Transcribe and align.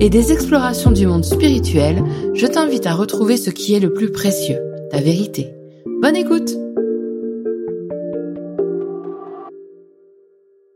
et 0.00 0.10
des 0.10 0.32
explorations 0.32 0.90
du 0.90 1.06
monde 1.06 1.24
spirituel, 1.24 2.02
je 2.34 2.46
t'invite 2.46 2.86
à 2.86 2.94
retrouver 2.94 3.36
ce 3.36 3.50
qui 3.50 3.74
est 3.74 3.80
le 3.80 3.92
plus 3.92 4.10
précieux, 4.10 4.58
ta 4.90 5.00
vérité. 5.00 5.54
Bonne 6.00 6.16
écoute 6.16 6.50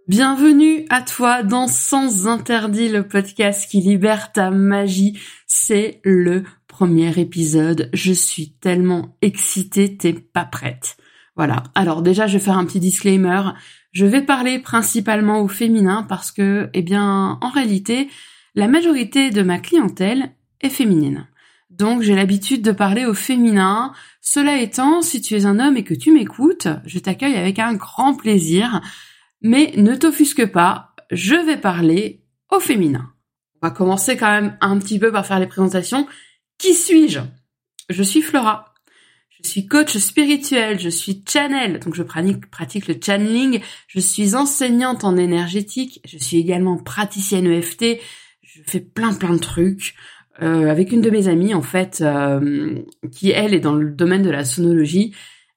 Bienvenue 0.09 0.87
à 0.89 1.03
toi 1.03 1.43
dans 1.43 1.67
Sans 1.67 2.29
Interdit, 2.29 2.89
le 2.89 3.09
podcast 3.09 3.69
qui 3.69 3.81
libère 3.81 4.31
ta 4.31 4.53
magie. 4.53 5.19
C'est 5.49 6.01
le 6.05 6.45
premier 6.69 7.19
épisode. 7.19 7.91
Je 7.93 8.13
suis 8.13 8.53
tellement 8.53 9.17
excitée, 9.21 9.97
t'es 9.97 10.13
pas 10.13 10.45
prête. 10.45 10.97
Voilà. 11.35 11.65
Alors 11.75 12.03
déjà, 12.03 12.29
je 12.29 12.39
vais 12.39 12.45
faire 12.45 12.57
un 12.57 12.65
petit 12.65 12.79
disclaimer. 12.79 13.43
Je 13.91 14.07
vais 14.07 14.23
parler 14.23 14.61
principalement 14.61 15.41
au 15.41 15.49
féminin 15.49 16.05
parce 16.09 16.31
que, 16.31 16.71
eh 16.73 16.83
bien, 16.83 17.39
en 17.41 17.49
réalité, 17.51 18.09
la 18.57 18.69
majorité 18.69 19.31
de 19.31 19.43
ma 19.43 19.59
clientèle 19.59 20.33
est 20.63 20.71
féminine. 20.71 21.29
Donc 21.71 22.01
j'ai 22.01 22.15
l'habitude 22.15 22.63
de 22.63 22.73
parler 22.73 23.05
au 23.05 23.13
féminin. 23.13 23.93
Cela 24.23 24.61
étant, 24.61 25.03
si 25.03 25.21
tu 25.21 25.37
es 25.37 25.45
un 25.45 25.61
homme 25.61 25.77
et 25.77 25.85
que 25.85 25.95
tu 25.95 26.11
m'écoutes, 26.11 26.69
je 26.87 26.99
t'accueille 26.99 27.37
avec 27.37 27.59
un 27.59 27.75
grand 27.75 28.15
plaisir. 28.15 28.81
Mais 29.43 29.75
ne 29.77 29.95
t'offusque 29.95 30.47
pas, 30.47 30.95
je 31.11 31.35
vais 31.35 31.59
parler 31.59 32.25
au 32.51 32.59
féminin. 32.59 33.13
On 33.61 33.67
va 33.67 33.71
commencer 33.71 34.17
quand 34.17 34.31
même 34.31 34.57
un 34.63 34.79
petit 34.79 34.99
peu 34.99 35.13
par 35.13 35.27
faire 35.27 35.39
les 35.39 35.47
présentations. 35.47 36.07
Qui 36.59 36.73
suis-je? 36.73 37.21
Je 37.91 38.03
suis 38.03 38.23
Flora. 38.23 38.73
Je 39.29 39.47
suis 39.47 39.67
coach 39.67 39.99
spirituel, 39.99 40.81
je 40.81 40.89
suis 40.89 41.23
channel, 41.29 41.79
donc 41.79 41.95
je 41.95 42.03
pratique, 42.03 42.89
le 42.89 42.95
channeling, 43.01 43.61
je 43.87 44.01
suis 44.01 44.35
enseignante 44.35 45.05
en 45.05 45.17
énergétique, 45.17 46.01
je 46.07 46.17
suis 46.17 46.39
également 46.39 46.79
praticienne 46.79 47.47
EFT, 47.47 48.01
je 48.57 48.71
fais 48.71 48.81
plein 48.81 49.13
plein 49.15 49.33
de 49.33 49.39
trucs 49.39 49.95
euh, 50.43 50.71
avec 50.71 50.93
une 50.93 51.01
de 51.01 51.11
mes 51.11 51.29
amies 51.29 51.55
en 51.55 51.63
fait 51.63 52.03
euh, 52.03 52.83
qui 53.13 53.31
elle 53.31 53.55
est 53.55 53.61
dans 53.61 53.75
le 53.75 53.91
domaine 53.91 54.23
de 54.23 54.31
la 54.31 54.45
sonologie 54.45 55.15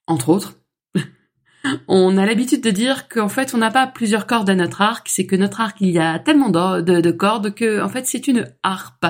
entre 0.08 0.30
autres. 0.30 0.56
on 1.88 2.18
a 2.18 2.26
l'habitude 2.26 2.62
de 2.62 2.72
dire 2.72 3.08
qu'en 3.10 3.30
fait 3.30 3.54
on 3.54 3.58
n'a 3.58 3.72
pas 3.72 3.88
plusieurs 3.88 4.28
cordes 4.28 4.50
à 4.50 4.56
notre 4.56 4.82
arc, 4.82 5.08
c'est 5.10 5.26
que 5.26 5.36
notre 5.36 5.62
arc 5.62 5.78
il 5.82 5.90
y 5.90 6.00
a 6.00 6.20
tellement 6.20 6.50
de, 6.50 6.82
de 6.82 7.12
cordes 7.12 7.54
que 7.54 7.82
en 7.82 7.90
fait 7.90 8.06
c'est 8.06 8.28
une 8.28 8.52
harpe. 8.64 9.06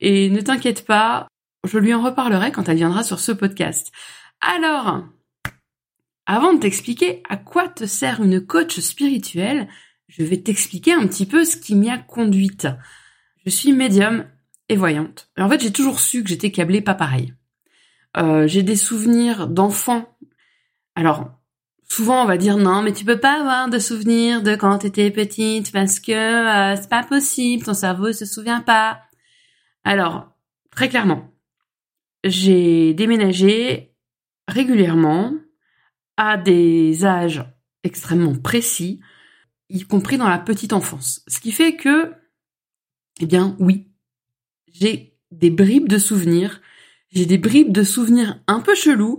Et 0.00 0.30
ne 0.30 0.40
t'inquiète 0.40 0.86
pas, 0.86 1.28
je 1.66 1.78
lui 1.78 1.92
en 1.92 2.02
reparlerai 2.02 2.52
quand 2.52 2.68
elle 2.68 2.76
viendra 2.76 3.02
sur 3.02 3.20
ce 3.20 3.32
podcast. 3.32 3.92
Alors, 4.40 5.04
avant 6.24 6.54
de 6.54 6.60
t'expliquer 6.60 7.22
à 7.28 7.36
quoi 7.36 7.68
te 7.68 7.84
sert 7.84 8.22
une 8.22 8.40
coach 8.40 8.80
spirituelle, 8.80 9.68
je 10.08 10.24
vais 10.24 10.38
t'expliquer 10.38 10.92
un 10.92 11.06
petit 11.06 11.26
peu 11.26 11.44
ce 11.44 11.56
qui 11.56 11.74
m'y 11.74 11.90
a 11.90 11.98
conduite. 11.98 12.66
Je 13.50 13.56
suis 13.56 13.72
médium 13.72 14.26
et 14.68 14.76
voyante. 14.76 15.28
en 15.36 15.48
fait, 15.48 15.60
j'ai 15.60 15.72
toujours 15.72 15.98
su 15.98 16.22
que 16.22 16.28
j'étais 16.28 16.52
câblée 16.52 16.80
pas 16.80 16.94
pareil. 16.94 17.34
Euh, 18.16 18.46
j'ai 18.46 18.62
des 18.62 18.76
souvenirs 18.76 19.48
d'enfants. 19.48 20.16
Alors, 20.94 21.32
souvent 21.88 22.22
on 22.22 22.26
va 22.26 22.36
dire 22.36 22.58
non, 22.58 22.80
mais 22.80 22.92
tu 22.92 23.04
peux 23.04 23.18
pas 23.18 23.40
avoir 23.40 23.68
de 23.68 23.80
souvenirs 23.80 24.44
de 24.44 24.54
quand 24.54 24.78
t'étais 24.78 25.10
petite 25.10 25.72
parce 25.72 25.98
que 25.98 26.12
euh, 26.12 26.76
c'est 26.76 26.88
pas 26.88 27.02
possible, 27.02 27.64
ton 27.64 27.74
cerveau 27.74 28.12
se 28.12 28.24
souvient 28.24 28.60
pas. 28.60 29.00
Alors, 29.82 30.28
très 30.70 30.88
clairement, 30.88 31.34
j'ai 32.22 32.94
déménagé 32.94 33.96
régulièrement 34.46 35.34
à 36.16 36.36
des 36.36 37.04
âges 37.04 37.44
extrêmement 37.82 38.36
précis, 38.36 39.00
y 39.70 39.82
compris 39.82 40.18
dans 40.18 40.28
la 40.28 40.38
petite 40.38 40.72
enfance. 40.72 41.24
Ce 41.26 41.40
qui 41.40 41.50
fait 41.50 41.74
que 41.74 42.12
eh 43.20 43.26
bien, 43.26 43.56
oui. 43.58 43.88
J'ai 44.72 45.14
des 45.30 45.50
bribes 45.50 45.88
de 45.88 45.98
souvenirs. 45.98 46.60
J'ai 47.12 47.26
des 47.26 47.38
bribes 47.38 47.72
de 47.72 47.82
souvenirs 47.82 48.38
un 48.46 48.60
peu 48.60 48.74
chelous, 48.74 49.18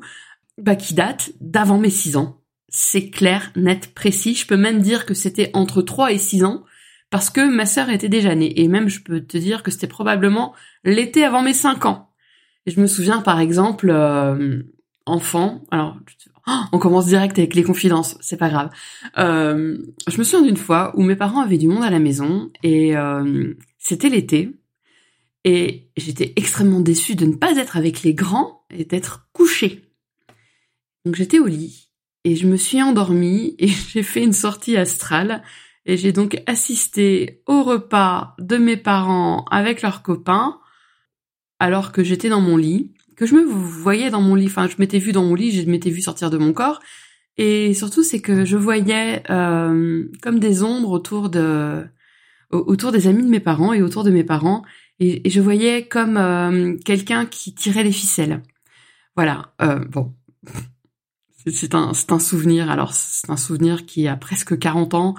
bah, 0.58 0.76
qui 0.76 0.94
datent 0.94 1.32
d'avant 1.42 1.78
mes 1.78 1.90
6 1.90 2.18
ans. 2.18 2.42
C'est 2.70 3.10
clair, 3.10 3.52
net, 3.56 3.94
précis. 3.94 4.36
Je 4.36 4.48
peux 4.48 4.58
même 4.58 4.80
dire 4.80 5.06
que 5.06 5.14
c'était 5.14 5.52
entre 5.54 5.82
3 5.82 6.14
et 6.14 6.18
6 6.18 6.44
ans, 6.46 6.64
parce 7.10 7.30
que 7.30 7.42
ma 7.42 7.66
sœur 7.66 7.90
était 7.90 8.10
déjà 8.10 8.34
née. 8.34 8.60
Et 8.62 8.68
même, 8.68 8.88
je 8.88 9.02
peux 9.02 9.22
te 9.22 9.38
dire 9.38 9.64
que 9.64 9.72
c'était 9.72 9.88
probablement 9.88 10.54
l'été 10.84 11.26
avant 11.26 11.42
mes 11.42 11.54
5 11.54 11.86
ans. 11.86 12.10
Et 12.66 12.72
je 12.72 12.80
me 12.80 12.88
souviens, 12.88 13.22
par 13.22 13.40
exemple, 13.40 13.90
euh, 13.90 14.62
enfant, 15.06 15.64
alors, 15.72 15.98
oh, 16.48 16.62
on 16.72 16.80
commence 16.80 17.08
direct 17.08 17.38
avec 17.40 17.56
les 17.56 17.64
confidences, 17.64 18.18
c'est 18.22 18.38
pas 18.38 18.50
grave. 18.50 18.70
Euh, 19.18 19.78
je 20.08 20.18
me 20.18 20.24
souviens 20.24 20.46
d'une 20.46 20.58
fois 20.58 20.94
où 20.96 21.02
mes 21.02 21.16
parents 21.16 21.42
avaient 21.42 21.58
du 21.58 21.68
monde 21.68 21.84
à 21.84 21.90
la 21.90 22.00
maison 22.00 22.50
et 22.64 22.96
euh, 22.96 23.54
c'était 23.82 24.10
l'été. 24.10 24.52
Et 25.44 25.90
j'étais 25.98 26.34
extrêmement 26.36 26.80
déçue 26.80 27.16
de 27.16 27.26
ne 27.26 27.36
pas 27.36 27.58
être 27.58 27.76
avec 27.76 28.04
les 28.04 28.14
grands 28.14 28.64
et 28.70 28.86
d'être 28.86 29.28
couchée. 29.34 29.82
Donc 31.04 31.16
j'étais 31.16 31.40
au 31.40 31.48
lit 31.48 31.90
et 32.24 32.36
je 32.36 32.48
me 32.48 32.56
suis 32.56 32.82
endormie 32.82 33.56
et 33.58 33.68
j'ai 33.92 34.04
fait 34.04 34.24
une 34.24 34.34
sortie 34.34 34.78
astrale. 34.78 35.44
Et 35.88 35.98
j'ai 35.98 36.12
donc 36.12 36.40
assisté 36.46 37.42
au 37.48 37.64
repas 37.64 38.36
de 38.38 38.58
mes 38.58 38.78
parents 38.78 39.46
avec 39.50 39.82
leurs 39.82 40.04
copains 40.04 40.60
alors 41.60 41.92
que 41.92 42.04
j'étais 42.04 42.30
dans 42.30 42.42
mon 42.42 42.56
lit, 42.56 42.92
que 43.16 43.26
je 43.26 43.34
me 43.34 43.44
voyais 43.44 44.12
dans 44.12 44.22
mon 44.22 44.36
lit, 44.36 44.46
enfin 44.46 44.68
je 44.68 44.76
m'étais 44.78 45.00
vue 45.00 45.12
dans 45.12 45.24
mon 45.24 45.34
lit, 45.34 45.52
je 45.52 45.68
m'étais 45.68 45.90
vue 45.90 46.02
sortir 46.02 46.30
de 46.30 46.38
mon 46.38 46.54
corps. 46.54 46.82
Et 47.38 47.74
surtout 47.74 48.04
c'est 48.04 48.22
que 48.22 48.46
je 48.46 48.58
voyais 48.58 49.24
euh, 49.32 50.08
comme 50.22 50.40
des 50.40 50.62
ombres 50.62 50.92
autour 50.92 51.30
de 51.30 51.84
autour 52.52 52.92
des 52.92 53.08
amis 53.08 53.24
de 53.24 53.30
mes 53.30 53.40
parents 53.40 53.74
et 53.74 53.82
autour 53.82 54.04
de 54.04 54.12
mes 54.12 54.24
parents, 54.24 54.64
et, 55.02 55.28
je 55.30 55.42
voyais 55.42 55.88
comme 55.88 56.16
euh, 56.16 56.78
quelqu'un 56.86 57.26
qui 57.26 57.56
tirait 57.56 57.84
les 57.84 57.92
ficelles. 57.92 58.44
Voilà. 59.16 59.54
Euh, 59.62 59.80
bon, 59.80 60.14
c'est 61.48 61.74
un, 61.74 61.92
un 62.10 62.20
souvenir. 62.20 62.70
Alors 62.70 62.94
c'est 62.94 63.30
un 63.30 63.38
souvenir 63.38 63.86
qui 63.86 64.08
a 64.08 64.16
presque 64.16 64.58
40 64.58 64.94
ans. 64.94 65.16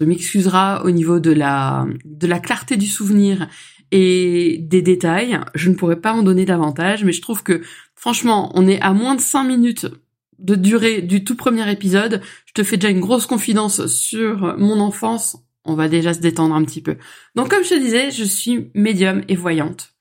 On 0.00 0.06
m'excusera 0.06 0.84
au 0.84 0.90
niveau 0.90 1.20
de 1.20 1.30
la 1.30 1.86
de 2.04 2.26
la 2.26 2.40
clarté 2.40 2.76
du 2.76 2.86
souvenir 2.86 3.48
et 3.92 4.58
des 4.62 4.82
détails. 4.82 5.38
Je 5.54 5.70
ne 5.70 5.74
pourrais 5.74 6.00
pas 6.00 6.12
en 6.12 6.22
donner 6.22 6.44
davantage, 6.44 7.04
mais 7.04 7.12
je 7.12 7.22
trouve 7.22 7.42
que 7.42 7.60
franchement, 7.94 8.50
on 8.54 8.66
est 8.66 8.80
à 8.80 8.92
moins 8.92 9.14
de 9.14 9.20
5 9.20 9.44
minutes 9.44 9.86
de 10.38 10.54
durée 10.54 11.02
du 11.02 11.22
tout 11.22 11.36
premier 11.36 11.70
épisode. 11.70 12.22
Je 12.46 12.52
te 12.54 12.62
fais 12.62 12.78
déjà 12.78 12.90
une 12.90 13.00
grosse 13.00 13.26
confidence 13.26 13.86
sur 13.86 14.56
mon 14.58 14.80
enfance 14.80 15.36
on 15.64 15.74
va 15.74 15.88
déjà 15.88 16.14
se 16.14 16.20
détendre 16.20 16.54
un 16.54 16.64
petit 16.64 16.80
peu. 16.80 16.96
Donc 17.34 17.50
comme 17.50 17.64
je 17.64 17.70
te 17.70 17.78
disais, 17.78 18.10
je 18.10 18.24
suis 18.24 18.70
médium 18.74 19.22
et 19.28 19.36
voyante. 19.36 19.94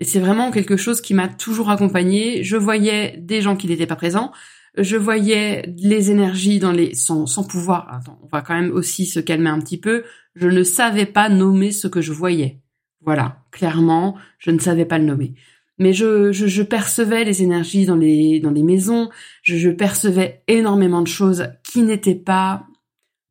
Et 0.00 0.04
c'est 0.04 0.20
vraiment 0.20 0.50
quelque 0.50 0.76
chose 0.76 1.00
qui 1.00 1.14
m'a 1.14 1.28
toujours 1.28 1.70
accompagnée. 1.70 2.42
Je 2.42 2.56
voyais 2.56 3.16
des 3.18 3.40
gens 3.40 3.56
qui 3.56 3.66
n'étaient 3.66 3.86
pas 3.86 3.96
présents. 3.96 4.32
Je 4.76 4.96
voyais 4.96 5.74
les 5.78 6.10
énergies 6.10 6.58
dans 6.58 6.72
les 6.72 6.94
sans, 6.94 7.26
sans 7.26 7.44
pouvoir. 7.44 8.00
On 8.22 8.28
va 8.30 8.42
quand 8.42 8.54
même 8.54 8.72
aussi 8.72 9.06
se 9.06 9.20
calmer 9.20 9.48
un 9.48 9.58
petit 9.58 9.78
peu. 9.78 10.04
Je 10.34 10.48
ne 10.48 10.62
savais 10.62 11.06
pas 11.06 11.30
nommer 11.30 11.72
ce 11.72 11.88
que 11.88 12.02
je 12.02 12.12
voyais. 12.12 12.60
Voilà, 13.00 13.38
clairement, 13.52 14.16
je 14.38 14.50
ne 14.50 14.58
savais 14.58 14.84
pas 14.84 14.98
le 14.98 15.04
nommer. 15.04 15.34
Mais 15.78 15.94
je, 15.94 16.32
je, 16.32 16.62
percevais 16.62 17.24
les 17.24 17.42
énergies 17.42 17.86
dans 17.86 17.96
les, 17.96 18.40
dans 18.40 18.50
les 18.50 18.62
maisons, 18.62 19.10
je, 19.42 19.56
je 19.56 19.68
percevais 19.70 20.42
énormément 20.48 21.02
de 21.02 21.06
choses 21.06 21.48
qui 21.62 21.82
n'étaient 21.82 22.14
pas 22.14 22.66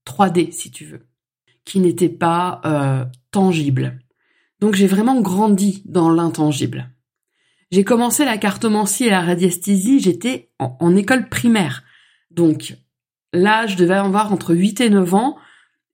3D, 0.08 0.52
si 0.52 0.70
tu 0.70 0.86
veux 0.86 1.08
qui 1.66 1.80
n'était 1.80 2.10
pas 2.10 2.62
euh, 2.66 3.06
tangible. 3.32 4.00
Donc 4.60 4.76
j'ai 4.76 4.88
vraiment 4.88 5.20
grandi 5.20 5.82
dans 5.86 6.10
l'intangible. 6.10 6.90
J'ai 7.72 7.84
commencé 7.84 8.24
la 8.24 8.38
cartomancie 8.38 9.06
et 9.06 9.10
la 9.10 9.22
radiesthésie, 9.22 10.00
j'étais 10.00 10.50
en, 10.60 10.96
école 10.96 11.28
primaire. 11.28 11.84
Donc 12.32 12.76
là, 13.34 13.68
je 13.68 13.76
devais 13.76 13.96
avoir 13.96 14.32
entre 14.32 14.56
8 14.56 14.82
et 14.82 14.90
9 14.90 15.14
ans. 15.14 15.38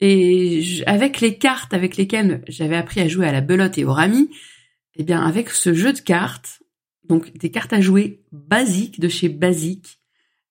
Et 0.01 0.83
avec 0.87 1.21
les 1.21 1.37
cartes 1.37 1.73
avec 1.73 1.95
lesquelles 1.95 2.43
j'avais 2.47 2.75
appris 2.75 3.01
à 3.01 3.07
jouer 3.07 3.27
à 3.27 3.31
la 3.31 3.41
belote 3.41 3.77
et 3.77 3.85
au 3.85 3.93
rami, 3.93 4.29
eh 4.95 5.03
bien 5.03 5.23
avec 5.23 5.49
ce 5.49 5.73
jeu 5.73 5.93
de 5.93 5.99
cartes, 5.99 6.61
donc 7.07 7.35
des 7.37 7.51
cartes 7.51 7.73
à 7.73 7.81
jouer 7.81 8.23
basiques 8.31 8.99
de 8.99 9.07
chez 9.07 9.29
Basique, 9.29 9.99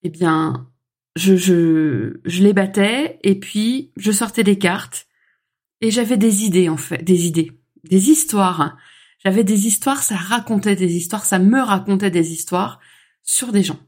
eh 0.05 0.09
bien 0.09 0.69
je, 1.17 1.37
je, 1.37 2.21
je 2.25 2.43
les 2.43 2.53
battais 2.53 3.19
et 3.25 3.35
puis 3.35 3.91
je 3.97 4.13
sortais 4.13 4.45
des 4.45 4.59
cartes 4.59 5.09
et 5.81 5.91
j'avais 5.91 6.17
des 6.17 6.45
idées, 6.45 6.69
en 6.69 6.77
fait, 6.77 7.03
des 7.03 7.27
idées, 7.27 7.53
des 7.85 8.11
histoires. 8.11 8.77
J'avais 9.25 9.45
des 9.45 9.67
histoires, 9.67 10.03
ça 10.03 10.17
racontait 10.17 10.77
des 10.77 10.97
histoires, 10.97 11.25
ça 11.25 11.39
me 11.39 11.61
racontait 11.61 12.11
des 12.11 12.33
histoires. 12.33 12.81
sur 13.23 13.53
des 13.53 13.63
gens. 13.63 13.79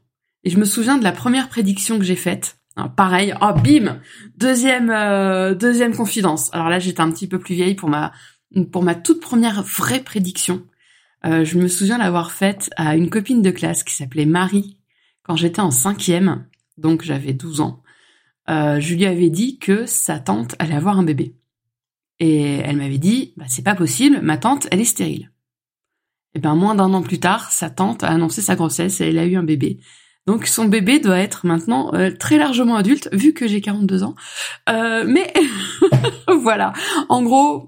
Et 0.43 0.49
je 0.49 0.57
me 0.57 0.65
souviens 0.65 0.97
de 0.97 1.03
la 1.03 1.11
première 1.11 1.49
prédiction 1.49 1.97
que 1.97 2.05
j'ai 2.05 2.15
faite. 2.15 2.59
pareil, 2.95 3.33
oh 3.41 3.53
bim, 3.53 3.99
deuxième 4.37 4.89
euh, 4.89 5.55
deuxième 5.55 5.95
confidence. 5.95 6.53
Alors 6.53 6.69
là, 6.69 6.79
j'étais 6.79 7.01
un 7.01 7.11
petit 7.11 7.27
peu 7.27 7.39
plus 7.39 7.55
vieille 7.55 7.75
pour 7.75 7.89
ma 7.89 8.13
pour 8.71 8.83
ma 8.83 8.95
toute 8.95 9.19
première 9.19 9.63
vraie 9.63 10.03
prédiction. 10.03 10.63
Euh, 11.25 11.45
je 11.45 11.57
me 11.57 11.67
souviens 11.67 11.97
l'avoir 11.97 12.31
faite 12.31 12.69
à 12.75 12.95
une 12.95 13.09
copine 13.09 13.41
de 13.41 13.51
classe 13.51 13.83
qui 13.83 13.95
s'appelait 13.95 14.25
Marie 14.25 14.77
quand 15.23 15.35
j'étais 15.35 15.61
en 15.61 15.71
cinquième, 15.71 16.45
donc 16.77 17.03
j'avais 17.03 17.33
12 17.33 17.61
ans. 17.61 17.81
Euh, 18.49 18.79
je 18.81 18.93
lui 18.93 19.05
avais 19.05 19.29
dit 19.29 19.57
que 19.57 19.85
sa 19.85 20.19
tante 20.19 20.55
allait 20.59 20.75
avoir 20.75 20.99
un 20.99 21.03
bébé. 21.03 21.35
Et 22.25 22.59
elle 22.59 22.77
m'avait 22.77 22.99
dit, 22.99 23.33
bah, 23.35 23.43
c'est 23.49 23.65
pas 23.65 23.75
possible, 23.75 24.21
ma 24.21 24.37
tante, 24.37 24.69
elle 24.71 24.79
est 24.79 24.85
stérile. 24.85 25.29
Et 26.35 26.39
ben 26.39 26.55
moins 26.55 26.73
d'un 26.73 26.93
an 26.93 27.01
plus 27.01 27.19
tard, 27.19 27.51
sa 27.51 27.69
tante 27.69 28.01
a 28.01 28.07
annoncé 28.07 28.41
sa 28.41 28.55
grossesse 28.55 29.01
et 29.01 29.09
elle 29.09 29.19
a 29.19 29.25
eu 29.25 29.35
un 29.35 29.43
bébé. 29.43 29.81
Donc 30.25 30.47
son 30.47 30.63
bébé 30.63 30.99
doit 30.99 31.19
être 31.19 31.45
maintenant 31.45 31.93
euh, 31.93 32.11
très 32.17 32.37
largement 32.37 32.77
adulte, 32.77 33.09
vu 33.11 33.33
que 33.33 33.45
j'ai 33.45 33.59
42 33.59 34.03
ans. 34.03 34.15
Euh, 34.69 35.03
mais 35.05 35.33
voilà, 36.39 36.71
en 37.09 37.23
gros, 37.23 37.67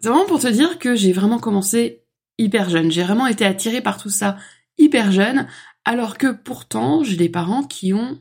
c'est 0.00 0.10
vraiment 0.10 0.26
pour 0.26 0.38
te 0.38 0.48
dire 0.48 0.78
que 0.78 0.94
j'ai 0.94 1.14
vraiment 1.14 1.38
commencé 1.38 2.02
hyper 2.36 2.68
jeune. 2.68 2.90
J'ai 2.90 3.04
vraiment 3.04 3.26
été 3.26 3.46
attirée 3.46 3.80
par 3.80 3.96
tout 3.96 4.10
ça 4.10 4.36
hyper 4.76 5.12
jeune, 5.12 5.48
alors 5.86 6.18
que 6.18 6.30
pourtant 6.30 7.02
j'ai 7.04 7.16
des 7.16 7.30
parents 7.30 7.64
qui 7.64 7.94
ont 7.94 8.18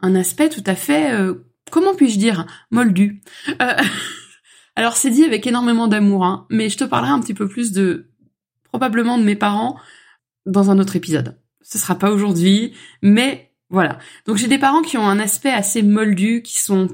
un 0.00 0.16
aspect 0.16 0.50
tout 0.50 0.64
à 0.66 0.74
fait, 0.74 1.14
euh, 1.14 1.46
comment 1.70 1.94
puis-je 1.94 2.18
dire, 2.18 2.44
moldu. 2.70 3.22
alors 4.76 4.96
c'est 4.96 5.10
dit 5.10 5.24
avec 5.24 5.46
énormément 5.46 5.88
d'amour, 5.88 6.24
hein, 6.24 6.46
mais 6.50 6.68
je 6.68 6.76
te 6.76 6.84
parlerai 6.84 7.12
un 7.12 7.20
petit 7.20 7.34
peu 7.34 7.48
plus 7.48 7.72
de 7.72 8.10
probablement 8.64 9.18
de 9.18 9.24
mes 9.24 9.36
parents 9.36 9.78
dans 10.46 10.70
un 10.70 10.78
autre 10.78 10.96
épisode. 10.96 11.38
Ce 11.62 11.78
sera 11.78 11.94
pas 11.94 12.10
aujourd'hui, 12.10 12.74
mais 13.00 13.52
voilà. 13.70 13.98
Donc 14.26 14.36
j'ai 14.36 14.48
des 14.48 14.58
parents 14.58 14.82
qui 14.82 14.98
ont 14.98 15.06
un 15.06 15.18
aspect 15.18 15.50
assez 15.50 15.82
moldu, 15.82 16.42
qui 16.42 16.58
sont 16.58 16.88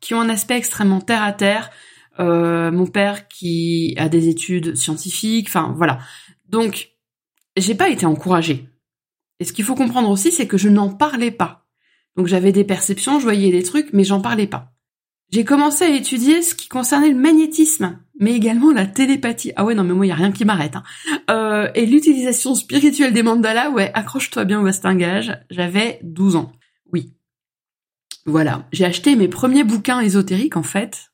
qui 0.00 0.14
ont 0.14 0.20
un 0.20 0.28
aspect 0.28 0.56
extrêmement 0.56 1.00
terre 1.00 1.22
à 1.22 1.32
terre. 1.32 1.70
Euh, 2.20 2.70
mon 2.70 2.86
père 2.86 3.28
qui 3.28 3.94
a 3.96 4.10
des 4.10 4.28
études 4.28 4.76
scientifiques, 4.76 5.48
enfin 5.48 5.72
voilà. 5.76 5.98
Donc 6.48 6.90
j'ai 7.56 7.74
pas 7.74 7.88
été 7.88 8.04
encouragée. 8.04 8.68
Et 9.40 9.44
ce 9.44 9.52
qu'il 9.52 9.64
faut 9.64 9.74
comprendre 9.74 10.10
aussi, 10.10 10.30
c'est 10.30 10.46
que 10.46 10.58
je 10.58 10.68
n'en 10.68 10.90
parlais 10.90 11.30
pas. 11.30 11.66
Donc 12.16 12.26
j'avais 12.26 12.52
des 12.52 12.64
perceptions, 12.64 13.18
je 13.18 13.24
voyais 13.24 13.50
des 13.50 13.62
trucs, 13.62 13.92
mais 13.92 14.04
j'en 14.04 14.20
parlais 14.20 14.46
pas. 14.46 14.71
J'ai 15.32 15.44
commencé 15.44 15.84
à 15.84 15.88
étudier 15.88 16.42
ce 16.42 16.54
qui 16.54 16.68
concernait 16.68 17.08
le 17.08 17.18
magnétisme, 17.18 17.98
mais 18.20 18.34
également 18.34 18.70
la 18.70 18.86
télépathie. 18.86 19.52
Ah 19.56 19.64
ouais, 19.64 19.74
non 19.74 19.82
mais 19.82 19.94
moi, 19.94 20.04
il 20.04 20.10
y 20.10 20.12
a 20.12 20.16
rien 20.16 20.30
qui 20.30 20.44
m'arrête. 20.44 20.76
Hein. 20.76 20.82
Euh, 21.30 21.70
et 21.74 21.86
l'utilisation 21.86 22.54
spirituelle 22.54 23.14
des 23.14 23.22
mandalas, 23.22 23.70
ouais, 23.70 23.90
accroche-toi 23.94 24.44
bien 24.44 24.60
au 24.60 24.64
bastingage. 24.64 25.32
J'avais 25.50 26.00
12 26.02 26.36
ans. 26.36 26.52
Oui. 26.92 27.14
Voilà. 28.26 28.68
J'ai 28.72 28.84
acheté 28.84 29.16
mes 29.16 29.28
premiers 29.28 29.64
bouquins 29.64 30.00
ésotériques, 30.00 30.58
en 30.58 30.62
fait, 30.62 31.12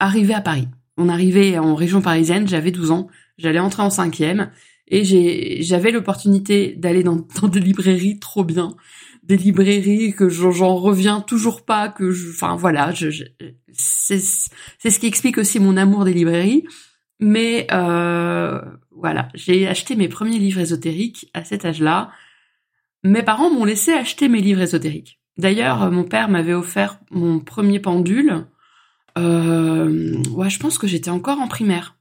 arrivé 0.00 0.34
à 0.34 0.40
Paris. 0.40 0.66
On 0.96 1.08
arrivait 1.08 1.56
en 1.56 1.76
région 1.76 2.02
parisienne, 2.02 2.48
j'avais 2.48 2.72
12 2.72 2.90
ans, 2.90 3.06
j'allais 3.38 3.60
entrer 3.60 3.82
en 3.82 3.90
cinquième, 3.90 4.50
et 4.88 5.62
j'avais 5.62 5.92
l'opportunité 5.92 6.74
d'aller 6.76 7.04
dans 7.04 7.26
des 7.48 7.60
librairies 7.60 8.18
trop 8.18 8.42
bien 8.42 8.74
des 9.26 9.36
librairies 9.36 10.14
que 10.14 10.28
j'en 10.28 10.76
reviens 10.76 11.20
toujours 11.20 11.64
pas 11.64 11.88
que 11.88 12.12
je 12.12 12.30
enfin 12.30 12.54
voilà 12.54 12.92
je, 12.92 13.24
c'est 13.72 14.20
c'est 14.20 14.90
ce 14.90 15.00
qui 15.00 15.06
explique 15.06 15.38
aussi 15.38 15.58
mon 15.58 15.76
amour 15.76 16.04
des 16.04 16.14
librairies. 16.14 16.64
Mais 17.18 17.66
euh, 17.72 18.60
voilà 18.92 19.28
j'ai 19.34 19.66
acheté 19.66 19.96
mes 19.96 20.08
premiers 20.08 20.38
livres 20.38 20.60
ésotériques 20.60 21.28
à 21.34 21.44
cet 21.44 21.64
âge-là. 21.64 22.10
Mes 23.02 23.22
parents 23.22 23.50
m'ont 23.50 23.64
laissé 23.64 23.92
acheter 23.92 24.28
mes 24.28 24.40
livres 24.40 24.60
ésotériques. 24.60 25.18
D'ailleurs 25.38 25.90
mon 25.90 26.04
père 26.04 26.28
m'avait 26.28 26.54
offert 26.54 27.00
mon 27.10 27.40
premier 27.40 27.80
pendule. 27.80 28.46
Euh, 29.18 30.22
ouais 30.30 30.50
je 30.50 30.60
pense 30.60 30.78
que 30.78 30.86
j'étais 30.86 31.10
encore 31.10 31.40
en 31.40 31.48
primaire. 31.48 31.96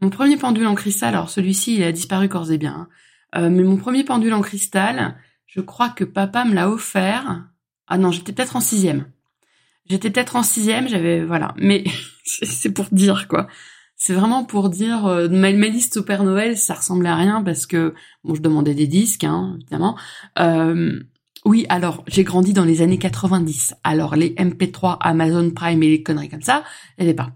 Mon 0.00 0.10
premier 0.10 0.36
pendule 0.36 0.66
en 0.66 0.76
cristal 0.76 1.14
alors 1.14 1.30
celui-ci 1.30 1.76
il 1.76 1.82
a 1.82 1.90
disparu 1.90 2.28
corps 2.28 2.52
et 2.52 2.58
bien 2.58 2.88
hein. 3.34 3.40
euh, 3.40 3.50
mais 3.50 3.64
mon 3.64 3.78
premier 3.78 4.04
pendule 4.04 4.34
en 4.34 4.42
cristal 4.42 5.16
je 5.46 5.60
crois 5.60 5.88
que 5.88 6.04
papa 6.04 6.44
me 6.44 6.54
l'a 6.54 6.68
offert. 6.68 7.44
Ah 7.86 7.98
non, 7.98 8.10
j'étais 8.10 8.32
peut-être 8.32 8.56
en 8.56 8.60
sixième. 8.60 9.06
J'étais 9.88 10.10
peut-être 10.10 10.36
en 10.36 10.42
sixième, 10.42 10.88
j'avais 10.88 11.24
voilà. 11.24 11.54
Mais 11.56 11.84
c'est 12.24 12.72
pour 12.72 12.86
dire 12.92 13.28
quoi. 13.28 13.46
C'est 13.96 14.12
vraiment 14.12 14.44
pour 14.44 14.68
dire 14.68 15.06
euh, 15.06 15.28
ma, 15.28 15.50
liste 15.50 15.96
au 15.96 16.02
Père 16.02 16.22
Noël, 16.22 16.58
ça 16.58 16.74
ressemblait 16.74 17.08
à 17.08 17.16
rien 17.16 17.42
parce 17.42 17.66
que 17.66 17.94
bon, 18.24 18.34
je 18.34 18.42
demandais 18.42 18.74
des 18.74 18.86
disques, 18.86 19.24
hein, 19.24 19.56
évidemment. 19.60 19.96
Euh, 20.38 21.00
oui, 21.46 21.64
alors 21.68 22.04
j'ai 22.06 22.24
grandi 22.24 22.52
dans 22.52 22.64
les 22.64 22.82
années 22.82 22.98
90. 22.98 23.74
Alors 23.84 24.16
les 24.16 24.30
MP3, 24.34 24.98
Amazon 25.00 25.50
Prime 25.50 25.82
et 25.82 25.88
les 25.88 26.02
conneries 26.02 26.28
comme 26.28 26.42
ça, 26.42 26.64
il 26.98 27.06
n'y 27.06 27.14
pas. 27.14 27.32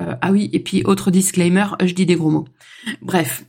Euh, 0.00 0.14
ah 0.22 0.30
oui, 0.32 0.48
et 0.52 0.60
puis 0.60 0.82
autre 0.84 1.10
disclaimer, 1.10 1.66
je 1.82 1.92
dis 1.92 2.06
des 2.06 2.14
gros 2.14 2.30
mots. 2.30 2.46
Bref. 3.02 3.44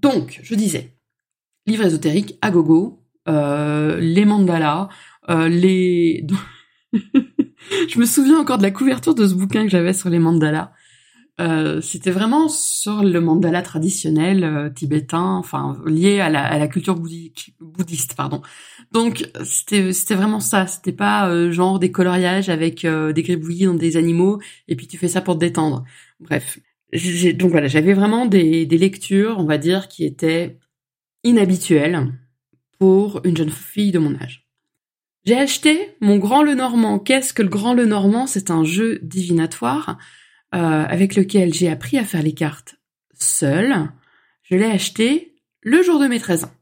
Donc, 0.00 0.40
je 0.42 0.54
disais, 0.54 0.94
livre 1.66 1.84
ésotérique 1.84 2.38
à 2.42 2.50
gogo, 2.50 3.03
les 3.26 4.24
mandalas, 4.24 4.88
euh, 5.30 5.48
les... 5.48 6.26
je 6.92 7.98
me 7.98 8.04
souviens 8.04 8.38
encore 8.38 8.58
de 8.58 8.62
la 8.62 8.70
couverture 8.70 9.14
de 9.14 9.26
ce 9.26 9.34
bouquin 9.34 9.64
que 9.64 9.70
j'avais 9.70 9.92
sur 9.92 10.10
les 10.10 10.18
mandalas. 10.18 10.72
Euh, 11.40 11.80
c'était 11.80 12.12
vraiment 12.12 12.48
sur 12.48 13.02
le 13.02 13.20
mandala 13.20 13.60
traditionnel 13.60 14.72
tibétain, 14.76 15.34
enfin 15.34 15.82
lié 15.84 16.20
à 16.20 16.28
la, 16.30 16.68
culture 16.68 16.94
bouddhiste, 16.94 18.14
pardon. 18.14 18.40
Donc 18.92 19.28
c'était 19.42 19.92
c'était 19.92 20.14
vraiment 20.14 20.38
ça. 20.38 20.68
C'était 20.68 20.92
pas 20.92 21.50
genre 21.50 21.80
des 21.80 21.90
coloriages 21.90 22.50
avec 22.50 22.86
des 22.86 23.22
gribouillis 23.22 23.64
dans 23.64 23.74
des 23.74 23.96
animaux 23.96 24.40
et 24.68 24.76
puis 24.76 24.86
tu 24.86 24.96
fais 24.96 25.08
ça 25.08 25.22
pour 25.22 25.34
te 25.34 25.40
détendre. 25.40 25.82
Bref, 26.20 26.60
donc 27.34 27.50
voilà, 27.50 27.66
j'avais 27.66 27.94
vraiment 27.94 28.26
des 28.26 28.66
lectures, 28.66 29.34
on 29.38 29.44
va 29.44 29.58
dire, 29.58 29.88
qui 29.88 30.04
étaient 30.04 30.60
inhabituelles 31.24 32.12
pour 32.78 33.20
une 33.24 33.36
jeune 33.36 33.50
fille 33.50 33.92
de 33.92 33.98
mon 33.98 34.14
âge. 34.16 34.46
J'ai 35.24 35.38
acheté 35.38 35.96
mon 36.00 36.18
Grand 36.18 36.42
Le 36.42 36.54
Normand. 36.54 36.98
Qu'est-ce 36.98 37.32
que 37.32 37.42
le 37.42 37.48
Grand 37.48 37.74
Le 37.74 37.86
Normand 37.86 38.26
C'est 38.26 38.50
un 38.50 38.64
jeu 38.64 38.98
divinatoire 39.02 39.96
euh, 40.54 40.84
avec 40.86 41.16
lequel 41.16 41.54
j'ai 41.54 41.70
appris 41.70 41.98
à 41.98 42.04
faire 42.04 42.22
les 42.22 42.34
cartes 42.34 42.76
seule. 43.18 43.90
Je 44.42 44.56
l'ai 44.56 44.66
acheté 44.66 45.34
le 45.62 45.82
jour 45.82 45.98
de 45.98 46.06
mes 46.06 46.20
13 46.20 46.44
ans. 46.44 46.52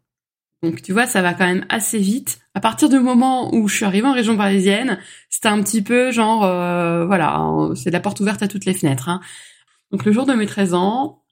Donc 0.62 0.80
tu 0.80 0.92
vois, 0.92 1.06
ça 1.06 1.22
va 1.22 1.34
quand 1.34 1.46
même 1.46 1.66
assez 1.68 1.98
vite. 1.98 2.38
À 2.54 2.60
partir 2.60 2.88
du 2.88 3.00
moment 3.00 3.52
où 3.52 3.66
je 3.66 3.74
suis 3.74 3.84
arrivée 3.84 4.06
en 4.06 4.12
région 4.12 4.36
parisienne, 4.36 4.98
c'était 5.28 5.48
un 5.48 5.60
petit 5.60 5.82
peu 5.82 6.12
genre, 6.12 6.44
euh, 6.44 7.04
voilà, 7.04 7.44
c'est 7.74 7.90
la 7.90 7.98
porte 7.98 8.20
ouverte 8.20 8.42
à 8.42 8.48
toutes 8.48 8.64
les 8.64 8.74
fenêtres. 8.74 9.08
Hein. 9.08 9.20
Donc 9.90 10.04
le 10.04 10.12
jour 10.12 10.24
de 10.24 10.34
mes 10.34 10.46
13 10.46 10.74
ans, 10.74 11.22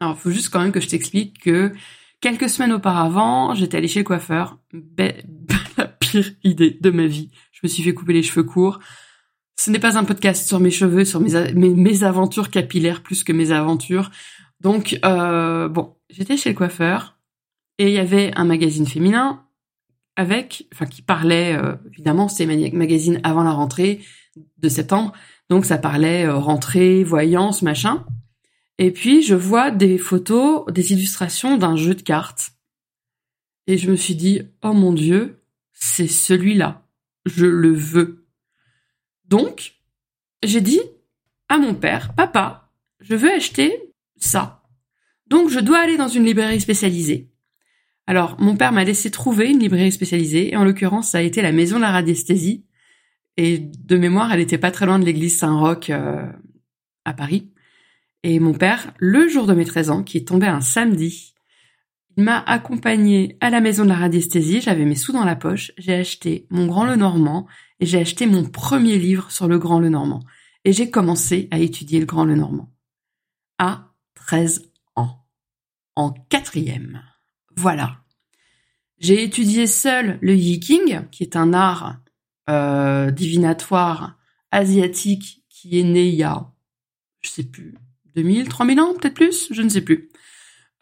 alors 0.00 0.18
faut 0.18 0.30
juste 0.30 0.48
quand 0.48 0.60
même 0.60 0.72
que 0.72 0.80
je 0.80 0.88
t'explique 0.88 1.38
que 1.40 1.72
Quelques 2.24 2.48
semaines 2.48 2.72
auparavant, 2.72 3.54
j'étais 3.54 3.76
allée 3.76 3.86
chez 3.86 4.00
le 4.00 4.04
coiffeur. 4.06 4.58
la 5.76 5.86
pire 5.86 6.30
idée 6.42 6.78
de 6.80 6.88
ma 6.88 7.04
vie. 7.04 7.30
Je 7.52 7.60
me 7.62 7.68
suis 7.68 7.82
fait 7.82 7.92
couper 7.92 8.14
les 8.14 8.22
cheveux 8.22 8.44
courts. 8.44 8.78
Ce 9.56 9.70
n'est 9.70 9.78
pas 9.78 9.98
un 9.98 10.04
podcast 10.04 10.48
sur 10.48 10.58
mes 10.58 10.70
cheveux, 10.70 11.04
sur 11.04 11.20
mes, 11.20 12.02
aventures 12.02 12.48
capillaires 12.48 13.02
plus 13.02 13.24
que 13.24 13.32
mes 13.34 13.50
aventures. 13.50 14.10
Donc, 14.58 14.98
euh, 15.04 15.68
bon, 15.68 15.96
j'étais 16.08 16.38
chez 16.38 16.48
le 16.48 16.54
coiffeur 16.54 17.18
et 17.76 17.88
il 17.88 17.92
y 17.92 17.98
avait 17.98 18.32
un 18.36 18.46
magazine 18.46 18.86
féminin 18.86 19.44
avec, 20.16 20.66
enfin, 20.72 20.86
qui 20.86 21.02
parlait, 21.02 21.54
euh, 21.54 21.74
évidemment, 21.92 22.28
c'est 22.28 22.46
magazine 22.46 23.20
avant 23.22 23.42
la 23.42 23.52
rentrée 23.52 24.00
de 24.56 24.68
septembre. 24.70 25.12
Donc, 25.50 25.66
ça 25.66 25.76
parlait 25.76 26.24
euh, 26.24 26.36
rentrée, 26.36 27.04
voyance, 27.04 27.60
machin. 27.60 28.06
Et 28.78 28.90
puis, 28.90 29.22
je 29.22 29.34
vois 29.34 29.70
des 29.70 29.98
photos, 29.98 30.64
des 30.72 30.92
illustrations 30.92 31.56
d'un 31.56 31.76
jeu 31.76 31.94
de 31.94 32.02
cartes. 32.02 32.52
Et 33.66 33.78
je 33.78 33.90
me 33.90 33.96
suis 33.96 34.14
dit, 34.14 34.42
oh 34.62 34.72
mon 34.72 34.92
Dieu, 34.92 35.42
c'est 35.72 36.08
celui-là. 36.08 36.86
Je 37.24 37.46
le 37.46 37.72
veux. 37.72 38.26
Donc, 39.26 39.74
j'ai 40.42 40.60
dit 40.60 40.80
à 41.48 41.58
mon 41.58 41.74
père, 41.74 42.14
papa, 42.14 42.70
je 43.00 43.14
veux 43.14 43.30
acheter 43.30 43.92
ça. 44.16 44.62
Donc, 45.26 45.50
je 45.50 45.60
dois 45.60 45.78
aller 45.78 45.96
dans 45.96 46.08
une 46.08 46.24
librairie 46.24 46.60
spécialisée. 46.60 47.30
Alors, 48.06 48.38
mon 48.40 48.56
père 48.56 48.72
m'a 48.72 48.84
laissé 48.84 49.10
trouver 49.10 49.50
une 49.50 49.60
librairie 49.60 49.92
spécialisée, 49.92 50.52
et 50.52 50.56
en 50.56 50.64
l'occurrence, 50.64 51.10
ça 51.10 51.18
a 51.18 51.22
été 51.22 51.40
la 51.40 51.52
Maison 51.52 51.76
de 51.76 51.82
la 51.82 51.90
Radiesthésie. 51.90 52.66
Et 53.36 53.58
de 53.58 53.96
mémoire, 53.96 54.32
elle 54.32 54.40
était 54.40 54.58
pas 54.58 54.70
très 54.70 54.86
loin 54.86 54.98
de 54.98 55.04
l'église 55.04 55.38
Saint-Roch 55.38 55.90
euh, 55.90 56.30
à 57.04 57.14
Paris. 57.14 57.50
Et 58.26 58.40
mon 58.40 58.54
père, 58.54 58.94
le 58.96 59.28
jour 59.28 59.46
de 59.46 59.52
mes 59.52 59.66
13 59.66 59.90
ans, 59.90 60.02
qui 60.02 60.16
est 60.16 60.26
tombé 60.26 60.46
un 60.46 60.62
samedi, 60.62 61.34
il 62.16 62.24
m'a 62.24 62.38
accompagné 62.38 63.36
à 63.42 63.50
la 63.50 63.60
maison 63.60 63.84
de 63.84 63.90
la 63.90 63.96
radiesthésie, 63.96 64.62
j'avais 64.62 64.86
mes 64.86 64.94
sous 64.94 65.12
dans 65.12 65.26
la 65.26 65.36
poche, 65.36 65.72
j'ai 65.76 65.92
acheté 65.92 66.46
mon 66.48 66.64
Grand 66.64 66.86
Le 66.86 66.96
Normand 66.96 67.46
et 67.80 67.86
j'ai 67.86 68.00
acheté 68.00 68.24
mon 68.24 68.46
premier 68.46 68.98
livre 68.98 69.30
sur 69.30 69.46
le 69.46 69.58
Grand 69.58 69.78
Le 69.78 69.90
Normand. 69.90 70.22
Et 70.64 70.72
j'ai 70.72 70.90
commencé 70.90 71.48
à 71.50 71.58
étudier 71.58 72.00
le 72.00 72.06
Grand 72.06 72.24
Le 72.24 72.34
Normand. 72.34 72.72
À 73.58 73.92
13 74.14 74.70
ans. 74.96 75.22
En 75.94 76.10
quatrième. 76.10 77.02
Voilà. 77.56 77.98
J'ai 79.00 79.22
étudié 79.22 79.66
seul 79.66 80.18
le 80.22 80.34
Yiking, 80.34 81.10
qui 81.10 81.24
est 81.24 81.36
un 81.36 81.52
art 81.52 81.98
euh, 82.48 83.10
divinatoire 83.10 84.16
asiatique 84.50 85.44
qui 85.50 85.78
est 85.78 85.84
né 85.84 86.06
il 86.06 86.14
y 86.14 86.22
a, 86.22 86.50
je 87.20 87.28
sais 87.28 87.44
plus, 87.44 87.74
2000, 88.16 88.48
3000 88.48 88.80
ans, 88.80 88.94
peut-être 88.94 89.14
plus, 89.14 89.48
je 89.50 89.62
ne 89.62 89.68
sais 89.68 89.80
plus. 89.80 90.08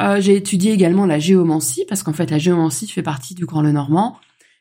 Euh, 0.01 0.21
j'ai 0.21 0.37
étudié 0.37 0.73
également 0.73 1.07
la 1.07 1.19
géomancie, 1.19 1.85
parce 1.89 2.03
qu'en 2.03 2.13
fait 2.13 2.31
la 2.31 2.39
géomancie 2.39 2.89
fait 2.89 3.03
partie 3.03 3.35
du 3.35 3.47
Grand 3.47 3.63
Lenormand. 3.63 4.19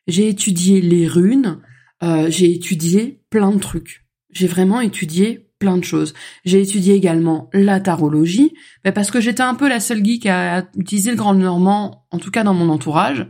J'ai 0.08 0.28
étudié 0.28 0.82
les 0.82 1.08
runes, 1.08 1.60
euh, 2.04 2.28
j'ai 2.30 2.52
étudié 2.52 3.22
plein 3.30 3.52
de 3.52 3.60
trucs. 3.60 4.06
J'ai 4.32 4.48
vraiment 4.48 4.82
étudié 4.82 5.48
plein 5.60 5.78
de 5.78 5.84
choses. 5.84 6.14
J'ai 6.44 6.62
étudié 6.62 6.96
également 6.96 7.50
la 7.54 7.80
tarologie, 7.80 8.54
parce 8.96 9.12
que 9.12 9.22
j'étais 9.22 9.44
un 9.44 9.56
peu 9.56 9.70
la 9.70 9.80
seule 9.80 10.04
geek 10.04 10.26
à 10.26 10.68
utiliser 10.76 11.12
le 11.12 11.18
Grand 11.18 11.34
Normand, 11.34 12.06
en 12.12 12.18
tout 12.18 12.32
cas 12.32 12.44
dans 12.44 12.54
mon 12.54 12.70
entourage. 12.70 13.28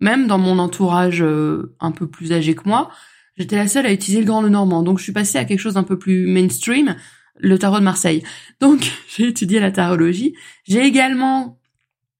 Même 0.00 0.26
dans 0.26 0.38
mon 0.38 0.58
entourage 0.58 1.22
euh, 1.22 1.74
un 1.80 1.90
peu 1.90 2.06
plus 2.06 2.32
âgé 2.32 2.54
que 2.54 2.68
moi, 2.68 2.90
j'étais 3.36 3.56
la 3.56 3.68
seule 3.68 3.86
à 3.86 3.92
utiliser 3.92 4.20
le 4.20 4.26
Grand 4.26 4.42
Normand. 4.42 4.82
Donc 4.82 4.98
je 4.98 5.04
suis 5.04 5.12
passée 5.12 5.38
à 5.38 5.44
quelque 5.44 5.60
chose 5.60 5.74
d'un 5.74 5.82
peu 5.82 5.98
plus 5.98 6.26
mainstream, 6.26 6.96
le 7.36 7.58
tarot 7.58 7.78
de 7.78 7.84
Marseille. 7.84 8.22
Donc 8.60 8.80
j'ai 9.08 9.28
étudié 9.28 9.60
la 9.60 9.72
tarologie. 9.72 10.34
J'ai 10.64 10.84
également 10.84 11.58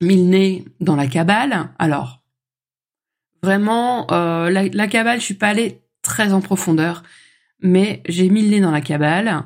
mis 0.01 0.17
le 0.17 0.25
nez 0.25 0.65
dans 0.81 0.97
la 0.97 1.07
cabale. 1.07 1.71
Alors 1.79 2.23
vraiment, 3.43 4.11
euh, 4.11 4.51
la, 4.51 4.69
la 4.69 4.89
cabale, 4.89 5.21
je 5.21 5.25
suis 5.25 5.35
pas 5.35 5.49
allée 5.49 5.83
très 6.03 6.33
en 6.33 6.41
profondeur 6.41 7.03
mais 7.65 8.03
j'ai 8.07 8.29
mis 8.29 8.43
le 8.43 8.51
nez 8.51 8.61
dans 8.61 8.71
la 8.71 8.83
cabale, 8.83 9.45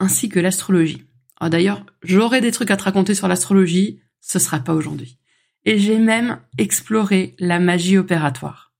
ainsi 0.00 0.28
que 0.28 0.40
l'astrologie. 0.40 1.04
D'ailleurs, 1.40 1.86
j'aurai 2.02 2.40
des 2.40 2.50
trucs 2.50 2.70
à 2.70 2.76
te 2.76 2.82
raconter 2.82 3.14
sur 3.14 3.28
l'astrologie, 3.28 4.00
ce 4.20 4.38
sera 4.38 4.58
pas 4.58 4.74
aujourd'hui. 4.74 5.18
Et 5.64 5.78
j'ai 5.78 5.98
même 5.98 6.40
exploré 6.58 7.36
la 7.38 7.60
magie 7.60 7.96
opératoire. 7.96 8.72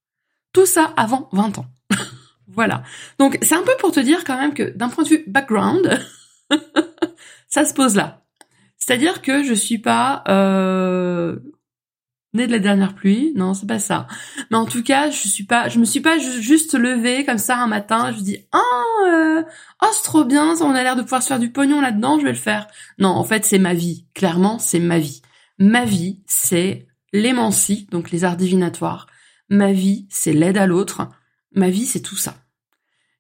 Tout 0.53 0.67
ça 0.67 0.93
avant 0.97 1.29
20 1.33 1.59
ans. 1.59 1.67
Voilà. 2.49 2.83
Donc 3.19 3.39
c'est 3.43 3.55
un 3.55 3.63
peu 3.63 3.77
pour 3.79 3.93
te 3.93 4.01
dire 4.01 4.25
quand 4.25 4.39
même 4.39 4.55
que 4.55 4.71
d'un 4.77 4.89
point 4.89 5.05
de 5.05 5.09
vue 5.09 5.25
background, 5.27 5.99
ça 7.49 7.65
se 7.65 7.75
pose 7.75 7.97
là. 7.97 8.23
C'est-à-dire 8.79 9.23
que 9.23 9.43
je 9.43 9.55
suis 9.55 9.79
pas 9.79 10.23
euh, 10.29 11.37
de 12.45 12.53
la 12.53 12.59
dernière 12.59 12.95
pluie. 12.95 13.33
Non, 13.35 13.55
c'est 13.55 13.67
pas 13.67 13.79
ça. 13.79 14.07
Mais 14.51 14.57
en 14.57 14.67
tout 14.67 14.83
cas, 14.83 15.11
je 15.11 15.29
suis 15.29 15.45
pas, 15.45 15.69
je 15.69 15.79
me 15.79 15.85
suis 15.85 16.01
pas 16.01 16.19
juste 16.19 16.75
levée 16.75 17.25
comme 17.25 17.39
ça 17.39 17.59
un 17.59 17.67
matin. 17.67 18.13
Je 18.13 18.21
dis, 18.21 18.39
oh, 18.55 19.07
euh, 19.07 19.43
oh, 19.83 19.87
c'est 19.93 20.03
trop 20.03 20.25
bien, 20.25 20.55
on 20.61 20.75
a 20.75 20.83
l'air 20.83 20.97
de 20.97 21.03
pouvoir 21.03 21.23
se 21.23 21.29
faire 21.29 21.39
du 21.39 21.51
pognon 21.51 21.81
là-dedans, 21.81 22.19
je 22.19 22.25
vais 22.25 22.33
le 22.33 22.39
faire. 22.39 22.67
Non, 22.99 23.11
en 23.11 23.25
fait, 23.25 23.45
c'est 23.45 23.59
ma 23.59 23.75
vie. 23.75 24.07
Clairement, 24.15 24.59
c'est 24.59 24.81
ma 24.81 24.99
vie. 24.99 25.23
Ma 25.59 25.85
vie, 25.85 26.21
c'est 26.27 26.87
l'émancie, 27.13 27.87
donc 27.91 28.11
les 28.11 28.25
arts 28.25 28.37
divinatoires. 28.37 29.07
Ma 29.49 29.73
vie, 29.73 30.07
c'est 30.11 30.33
l'aide 30.33 30.59
à 30.59 30.67
l'autre. 30.67 31.09
Ma 31.57 31.71
vie, 31.71 31.87
c'est 31.87 32.03
tout 32.03 32.17
ça. 32.17 32.37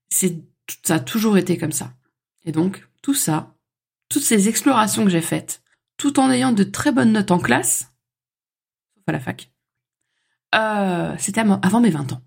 C'est, 0.09 0.45
ça 0.85 0.97
a 0.97 1.01
toujours 1.01 1.37
été 1.37 1.59
comme 1.59 1.73
ça. 1.73 1.95
Et 2.45 2.53
donc, 2.53 2.87
tout 3.03 3.15
ça, 3.15 3.57
toutes 4.09 4.23
ces 4.23 4.49
explorations 4.49 5.05
que 5.05 5.11
j'ai 5.11 5.21
faites, 5.21 5.63
tout 5.97 6.21
en 6.21 6.31
ayant 6.31 6.53
de 6.53 6.63
très 6.63 6.93
bonnes 6.93 7.13
notes 7.13 7.33
en 7.33 7.39
classe, 7.39 7.93
à 9.07 9.13
la 9.13 9.21
fac. 9.21 9.51
Euh, 10.55 11.15
c'était 11.19 11.41
avant 11.41 11.81
mes 11.81 11.91
20 11.91 12.13
ans. 12.13 12.23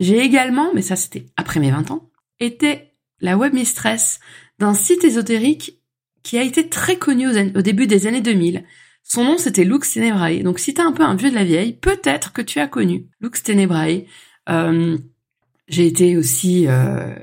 J'ai 0.00 0.18
également, 0.18 0.72
mais 0.74 0.82
ça 0.82 0.96
c'était 0.96 1.26
après 1.36 1.60
mes 1.60 1.70
20 1.70 1.90
ans, 1.90 2.10
été 2.38 2.92
la 3.20 3.36
web 3.36 3.54
mistress 3.54 4.20
d'un 4.58 4.74
site 4.74 5.04
ésotérique 5.04 5.80
qui 6.22 6.38
a 6.38 6.42
été 6.42 6.68
très 6.68 6.96
connu 6.96 7.28
au 7.28 7.62
début 7.62 7.86
des 7.86 8.06
années 8.06 8.20
2000. 8.20 8.64
Son 9.02 9.24
nom 9.24 9.38
c'était 9.38 9.64
Lux 9.64 9.94
Tenebrae. 9.94 10.42
Donc 10.42 10.58
si 10.58 10.74
t'es 10.74 10.82
un 10.82 10.92
peu 10.92 11.02
un 11.02 11.14
vieux 11.14 11.30
de 11.30 11.34
la 11.34 11.44
vieille, 11.44 11.72
peut-être 11.72 12.32
que 12.32 12.42
tu 12.42 12.60
as 12.60 12.68
connu 12.68 13.08
Lux 13.20 13.42
Tenebrae. 13.42 14.06
Euh, 14.48 14.98
j'ai 15.68 15.86
été 15.86 16.16
aussi 16.16 16.66
euh, 16.68 17.14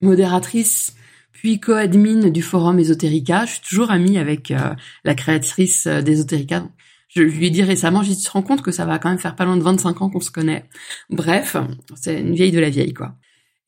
modératrice 0.00 0.94
puis 1.32 1.58
co-admin 1.58 2.28
du 2.28 2.42
forum 2.42 2.78
Esoterica. 2.78 3.44
Je 3.46 3.52
suis 3.52 3.62
toujours 3.62 3.90
amie 3.90 4.18
avec 4.18 4.50
euh, 4.50 4.74
la 5.04 5.14
créatrice 5.14 5.86
d'Esoterica, 5.86 6.68
je 7.14 7.22
lui 7.22 7.46
ai 7.46 7.50
dit 7.50 7.62
récemment, 7.62 8.02
j'ai 8.02 8.16
te 8.16 8.30
rends 8.30 8.42
compte 8.42 8.62
que 8.62 8.70
ça 8.70 8.86
va 8.86 8.98
quand 8.98 9.10
même 9.10 9.18
faire 9.18 9.36
pas 9.36 9.44
loin 9.44 9.56
de 9.56 9.62
25 9.62 10.00
ans 10.00 10.08
qu'on 10.08 10.20
se 10.20 10.30
connaît. 10.30 10.64
Bref, 11.10 11.56
c'est 11.94 12.18
une 12.18 12.34
vieille 12.34 12.52
de 12.52 12.60
la 12.60 12.70
vieille, 12.70 12.94
quoi. 12.94 13.14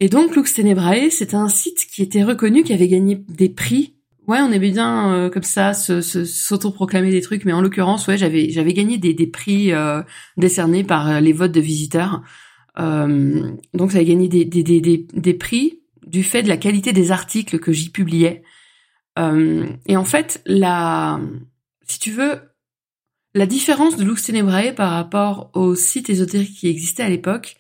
Et 0.01 0.09
donc, 0.09 0.35
Lux 0.35 0.55
Tenebrae, 0.55 1.11
c'était 1.11 1.37
un 1.37 1.49
site 1.49 1.87
qui 1.93 2.03
était 2.03 2.25
reconnu, 2.25 2.63
qui 2.63 2.73
avait 2.73 2.89
gagné 2.89 3.23
des 3.29 3.51
prix. 3.51 3.97
Ouais, 4.27 4.39
on 4.41 4.51
aimait 4.51 4.71
bien 4.71 5.13
euh, 5.13 5.31
comme 5.31 5.43
ça 5.43 5.75
s'auto-proclamer 5.75 7.11
des 7.11 7.21
trucs, 7.21 7.45
mais 7.45 7.53
en 7.53 7.61
l'occurrence, 7.61 8.07
ouais, 8.09 8.17
j'avais 8.17 8.49
j'avais 8.49 8.73
gagné 8.73 8.97
des, 8.97 9.13
des 9.13 9.27
prix 9.27 9.73
euh, 9.73 10.03
décernés 10.39 10.83
par 10.83 11.09
euh, 11.09 11.21
les 11.21 11.35
votes 11.35 11.53
de 11.53 11.61
visiteurs. 11.61 12.23
Donc, 12.77 13.93
ça 13.93 13.99
avait 13.99 14.05
gagné 14.05 14.29
des, 14.29 14.45
des, 14.45 14.63
des, 14.63 15.07
des, 15.13 15.35
prix 15.35 15.81
du 16.07 16.23
fait 16.23 16.43
de 16.43 16.49
la 16.49 16.57
qualité 16.57 16.93
des 16.93 17.13
articles 17.13 17.59
que 17.59 17.73
j'y 17.73 17.91
publiais. 17.91 18.43
et 19.17 19.97
en 19.97 20.05
fait, 20.05 20.43
la, 20.47 21.21
si 21.87 21.99
tu 21.99 22.11
veux, 22.11 22.41
la 23.35 23.47
différence 23.47 23.97
de 23.97 24.05
Lux 24.05 24.23
Tenebrae 24.23 24.73
par 24.75 24.91
rapport 24.93 25.51
au 25.55 25.75
site 25.75 26.11
ésotérique 26.11 26.57
qui 26.57 26.69
existait 26.69 27.03
à 27.03 27.09
l'époque, 27.09 27.57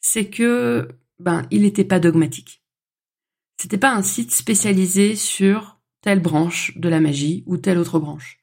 c'est 0.00 0.28
que 0.28 0.88
ben 1.18 1.46
il 1.50 1.62
n'était 1.62 1.84
pas 1.84 2.00
dogmatique. 2.00 2.62
C'était 3.58 3.78
pas 3.78 3.94
un 3.94 4.02
site 4.02 4.32
spécialisé 4.32 5.16
sur 5.16 5.78
telle 6.02 6.20
branche 6.20 6.76
de 6.76 6.88
la 6.88 7.00
magie 7.00 7.42
ou 7.46 7.56
telle 7.56 7.78
autre 7.78 7.98
branche. 7.98 8.38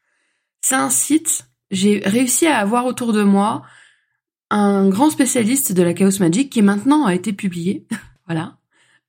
C'est 0.61 0.75
un 0.75 0.89
site, 0.89 1.45
j'ai 1.69 1.99
réussi 1.99 2.47
à 2.47 2.57
avoir 2.57 2.85
autour 2.85 3.13
de 3.13 3.23
moi 3.23 3.63
un 4.53 4.87
grand 4.87 5.09
spécialiste 5.09 5.73
de 5.73 5.81
la 5.81 5.95
chaos 5.95 6.19
magic 6.19 6.51
qui 6.51 6.61
maintenant 6.61 7.05
a 7.05 7.15
été 7.15 7.33
publié, 7.33 7.87
voilà, 8.27 8.57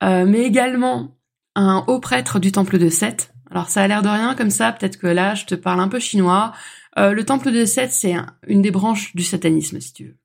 euh, 0.03 0.25
mais 0.27 0.41
également 0.41 1.19
un 1.55 1.85
haut 1.87 2.01
prêtre 2.01 2.39
du 2.39 2.51
temple 2.51 2.79
de 2.79 2.89
Seth. 2.89 3.33
Alors 3.51 3.69
ça 3.69 3.83
a 3.83 3.89
l'air 3.89 4.01
de 4.01 4.09
rien 4.09 4.35
comme 4.35 4.51
ça, 4.51 4.73
peut-être 4.73 4.99
que 4.99 5.07
là 5.07 5.35
je 5.35 5.45
te 5.45 5.55
parle 5.55 5.81
un 5.81 5.89
peu 5.89 6.01
chinois, 6.01 6.55
euh, 6.97 7.13
le 7.13 7.25
temple 7.27 7.53
de 7.53 7.67
Seth, 7.67 7.93
c'est 7.93 8.15
une 8.47 8.63
des 8.63 8.71
branches 8.71 9.15
du 9.15 9.23
satanisme, 9.23 9.81
si 9.81 9.93
tu 9.93 10.05
veux. 10.07 10.17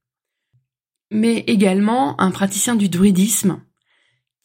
Mais 1.11 1.39
également 1.47 2.19
un 2.21 2.31
praticien 2.31 2.75
du 2.75 2.87
druidisme, 2.87 3.61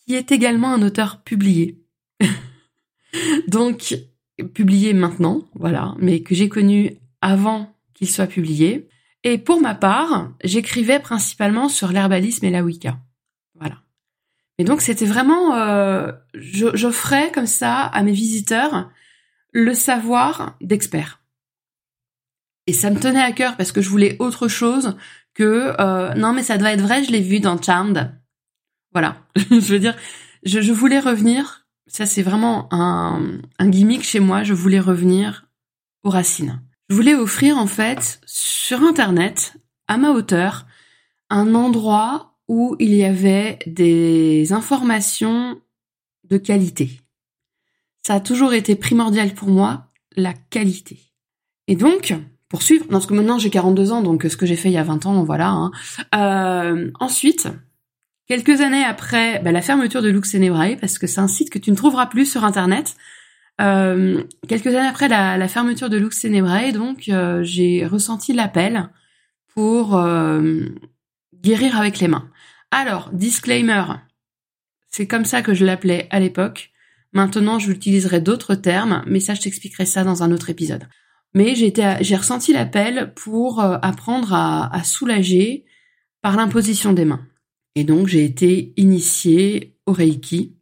qui 0.04 0.14
est 0.14 0.32
également 0.32 0.72
un 0.72 0.82
auteur 0.82 1.22
publié. 1.22 1.82
Donc, 3.48 3.96
publié 4.54 4.92
maintenant, 4.92 5.42
voilà, 5.54 5.94
mais 5.98 6.20
que 6.20 6.34
j'ai 6.34 6.48
connu 6.48 6.96
avant 7.20 7.72
qu'il 7.92 8.10
soit 8.10 8.26
publié. 8.26 8.88
Et 9.24 9.38
pour 9.38 9.60
ma 9.60 9.74
part, 9.74 10.30
j'écrivais 10.44 11.00
principalement 11.00 11.70
sur 11.70 11.90
l'herbalisme 11.90 12.44
et 12.44 12.50
la 12.50 12.62
Wicca. 12.62 12.98
Voilà. 13.54 13.76
Et 14.58 14.64
donc 14.64 14.82
c'était 14.82 15.06
vraiment, 15.06 15.56
euh, 15.56 16.12
j'offrais 16.34 17.32
comme 17.32 17.46
ça 17.46 17.80
à 17.80 18.02
mes 18.02 18.12
visiteurs 18.12 18.90
le 19.52 19.72
savoir 19.72 20.56
d'experts. 20.60 21.22
Et 22.66 22.72
ça 22.72 22.90
me 22.90 23.00
tenait 23.00 23.22
à 23.22 23.32
cœur 23.32 23.56
parce 23.56 23.72
que 23.72 23.80
je 23.80 23.88
voulais 23.88 24.16
autre 24.20 24.46
chose 24.46 24.96
que 25.32 25.74
euh, 25.80 26.14
non 26.14 26.32
mais 26.32 26.42
ça 26.42 26.58
doit 26.58 26.72
être 26.72 26.80
vrai, 26.80 27.02
je 27.02 27.10
l'ai 27.10 27.20
vu 27.20 27.40
dans 27.40 27.60
Charmed. 27.60 28.14
Voilà, 28.92 29.16
je 29.36 29.72
veux 29.72 29.78
dire, 29.78 29.96
je, 30.44 30.60
je 30.60 30.72
voulais 30.72 31.00
revenir. 31.00 31.66
Ça 31.86 32.06
c'est 32.06 32.22
vraiment 32.22 32.68
un, 32.72 33.40
un 33.58 33.68
gimmick 33.68 34.02
chez 34.02 34.20
moi. 34.20 34.44
Je 34.44 34.54
voulais 34.54 34.80
revenir 34.80 35.46
aux 36.04 36.10
racines. 36.10 36.62
Je 36.88 36.94
voulais 36.94 37.14
offrir 37.14 37.56
en 37.56 37.66
fait 37.66 38.20
sur 38.26 38.82
internet 38.82 39.54
à 39.88 39.96
ma 39.96 40.10
hauteur 40.10 40.66
un 41.30 41.54
endroit 41.54 42.34
où 42.48 42.76
il 42.78 42.94
y 42.94 43.04
avait 43.04 43.58
des 43.66 44.52
informations 44.52 45.60
de 46.28 46.36
qualité. 46.36 47.00
Ça 48.06 48.14
a 48.14 48.20
toujours 48.20 48.52
été 48.52 48.76
primordial 48.76 49.32
pour 49.32 49.48
moi, 49.48 49.86
la 50.14 50.34
qualité. 50.34 50.98
Et 51.68 51.76
donc, 51.76 52.14
poursuivre. 52.48 52.86
Parce 52.88 53.06
que 53.06 53.14
maintenant 53.14 53.38
j'ai 53.38 53.50
42 53.50 53.92
ans, 53.92 54.02
donc 54.02 54.24
ce 54.28 54.36
que 54.36 54.46
j'ai 54.46 54.56
fait 54.56 54.68
il 54.68 54.74
y 54.74 54.78
a 54.78 54.82
20 54.82 55.06
ans, 55.06 55.24
voilà. 55.24 55.48
Hein. 55.48 55.72
Euh, 56.14 56.90
ensuite, 57.00 57.48
quelques 58.26 58.60
années 58.60 58.84
après 58.84 59.40
bah, 59.40 59.52
la 59.52 59.62
fermeture 59.62 60.02
de 60.02 60.08
Lux 60.10 60.30
Tenebrae, 60.30 60.76
parce 60.76 60.98
que 60.98 61.06
c'est 61.06 61.20
un 61.20 61.28
site 61.28 61.50
que 61.50 61.58
tu 61.58 61.70
ne 61.70 61.76
trouveras 61.76 62.06
plus 62.06 62.30
sur 62.30 62.44
Internet, 62.44 62.94
euh, 63.60 64.22
quelques 64.48 64.68
années 64.68 64.88
après 64.88 65.08
la, 65.08 65.48
fermeture 65.48 65.88
de 65.88 65.96
Lux 65.96 66.20
Tenebrae, 66.20 66.72
donc 66.72 67.08
euh, 67.08 67.42
j'ai 67.42 67.86
ressenti 67.86 68.32
l'appel 68.32 68.88
pour 69.54 69.90
guérir 71.42 71.78
avec 71.78 72.00
les 72.00 72.08
mains. 72.08 72.28
Alors, 72.72 73.10
disclaimer, 73.12 73.84
c'est 74.90 75.06
comme 75.06 75.24
ça 75.24 75.42
que 75.42 75.54
je 75.54 75.64
l'appelais 75.64 76.08
à 76.10 76.18
l'époque. 76.18 76.72
Maintenant, 77.12 77.60
j'utiliserai 77.60 78.20
d'autres 78.20 78.56
termes, 78.56 79.04
mais 79.06 79.20
ça, 79.20 79.34
je 79.34 79.42
t'expliquerai 79.42 79.86
ça 79.86 80.02
dans 80.02 80.24
un 80.24 80.32
autre 80.32 80.50
épisode 80.50 80.88
mais 81.34 81.54
j'ai 81.56 82.16
ressenti 82.16 82.52
l'appel 82.52 83.12
pour 83.14 83.60
euh, 83.60 83.76
apprendre 83.82 84.32
à, 84.32 84.82
soulager 84.84 85.64
par 86.22 86.36
l'imposition 86.36 86.92
des 86.92 87.04
mains. 87.04 87.26
Et 87.74 87.84
donc 87.84 88.06
j'ai 88.06 88.24
été 88.24 88.72
initiée 88.76 89.76
au 89.86 89.92
Reiki. 89.92 90.56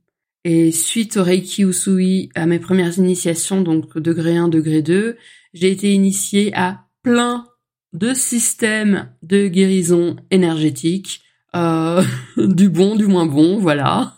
Et 0.44 0.72
suite 0.72 1.16
au 1.16 1.22
Reiki 1.22 1.62
Usui, 1.62 2.30
à 2.34 2.46
mes 2.46 2.58
premières 2.58 2.98
initiations, 2.98 3.60
donc 3.60 3.96
degré 3.96 4.36
1, 4.36 4.48
degré 4.48 4.82
2, 4.82 5.16
j'ai 5.54 5.70
été 5.70 5.92
initiée 5.92 6.52
à 6.54 6.86
plein 7.02 7.46
de 7.92 8.12
systèmes 8.14 9.12
de 9.22 9.46
guérison 9.46 10.16
énergétique, 10.30 11.22
euh, 11.54 12.02
du 12.36 12.68
bon, 12.68 12.96
du 12.96 13.06
moins 13.06 13.26
bon, 13.26 13.58
voilà. 13.58 14.16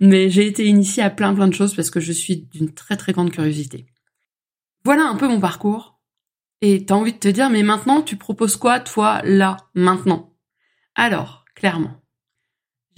Mais 0.00 0.30
j'ai 0.30 0.46
été 0.46 0.66
initiée 0.66 1.02
à 1.02 1.10
plein 1.10 1.34
plein 1.34 1.48
de 1.48 1.54
choses 1.54 1.74
parce 1.74 1.90
que 1.90 2.00
je 2.00 2.12
suis 2.12 2.48
d'une 2.52 2.72
très 2.72 2.96
très 2.96 3.12
grande 3.12 3.30
curiosité. 3.30 3.86
Voilà 4.84 5.04
un 5.04 5.16
peu 5.16 5.28
mon 5.28 5.40
parcours. 5.40 6.00
Et 6.62 6.84
t'as 6.84 6.94
envie 6.94 7.14
de 7.14 7.18
te 7.18 7.28
dire, 7.28 7.48
mais 7.48 7.62
maintenant, 7.62 8.02
tu 8.02 8.16
proposes 8.16 8.56
quoi, 8.56 8.80
toi, 8.80 9.22
là, 9.24 9.56
maintenant? 9.74 10.34
Alors, 10.94 11.46
clairement, 11.54 12.02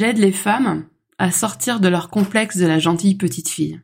j'aide 0.00 0.18
les 0.18 0.32
femmes 0.32 0.88
à 1.18 1.30
sortir 1.30 1.80
de 1.80 1.88
leur 1.88 2.10
complexe 2.10 2.56
de 2.56 2.66
la 2.66 2.78
gentille 2.78 3.16
petite 3.16 3.48
fille. 3.48 3.80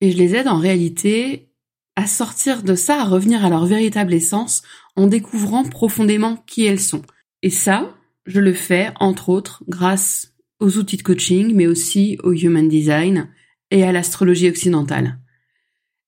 Et 0.00 0.10
je 0.10 0.16
les 0.16 0.34
aide 0.34 0.48
en 0.48 0.58
réalité 0.58 1.50
à 1.96 2.06
sortir 2.06 2.62
de 2.62 2.74
ça, 2.74 3.00
à 3.00 3.04
revenir 3.04 3.44
à 3.44 3.50
leur 3.50 3.66
véritable 3.66 4.14
essence 4.14 4.62
en 4.96 5.06
découvrant 5.06 5.64
profondément 5.64 6.36
qui 6.46 6.64
elles 6.64 6.80
sont. 6.80 7.02
Et 7.42 7.50
ça, 7.50 7.94
je 8.26 8.40
le 8.40 8.52
fais, 8.52 8.90
entre 8.98 9.28
autres, 9.28 9.62
grâce 9.68 10.34
aux 10.60 10.78
outils 10.78 10.96
de 10.96 11.02
coaching, 11.02 11.52
mais 11.54 11.66
aussi 11.66 12.18
au 12.22 12.32
human 12.32 12.68
design 12.68 13.28
et 13.70 13.84
à 13.84 13.92
l'astrologie 13.92 14.48
occidentale. 14.48 15.18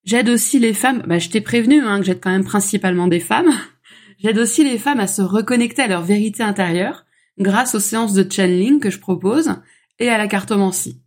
J'aide 0.04 0.28
aussi 0.28 0.58
les 0.58 0.72
femmes, 0.72 1.02
bah, 1.06 1.18
je 1.18 1.28
t'ai 1.28 1.40
prévenu 1.40 1.80
hein, 1.80 1.98
que 1.98 2.06
j'aide 2.06 2.20
quand 2.20 2.30
même 2.30 2.44
principalement 2.44 3.08
des 3.08 3.20
femmes, 3.20 3.50
j'aide 4.18 4.38
aussi 4.38 4.64
les 4.64 4.78
femmes 4.78 5.00
à 5.00 5.06
se 5.06 5.22
reconnecter 5.22 5.82
à 5.82 5.88
leur 5.88 6.02
vérité 6.02 6.42
intérieure 6.42 7.04
grâce 7.38 7.74
aux 7.74 7.80
séances 7.80 8.14
de 8.14 8.30
channeling 8.30 8.80
que 8.80 8.90
je 8.90 8.98
propose 8.98 9.56
et 9.98 10.08
à 10.08 10.18
la 10.18 10.28
cartomancie. 10.28 11.02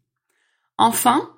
Enfin, 0.78 1.36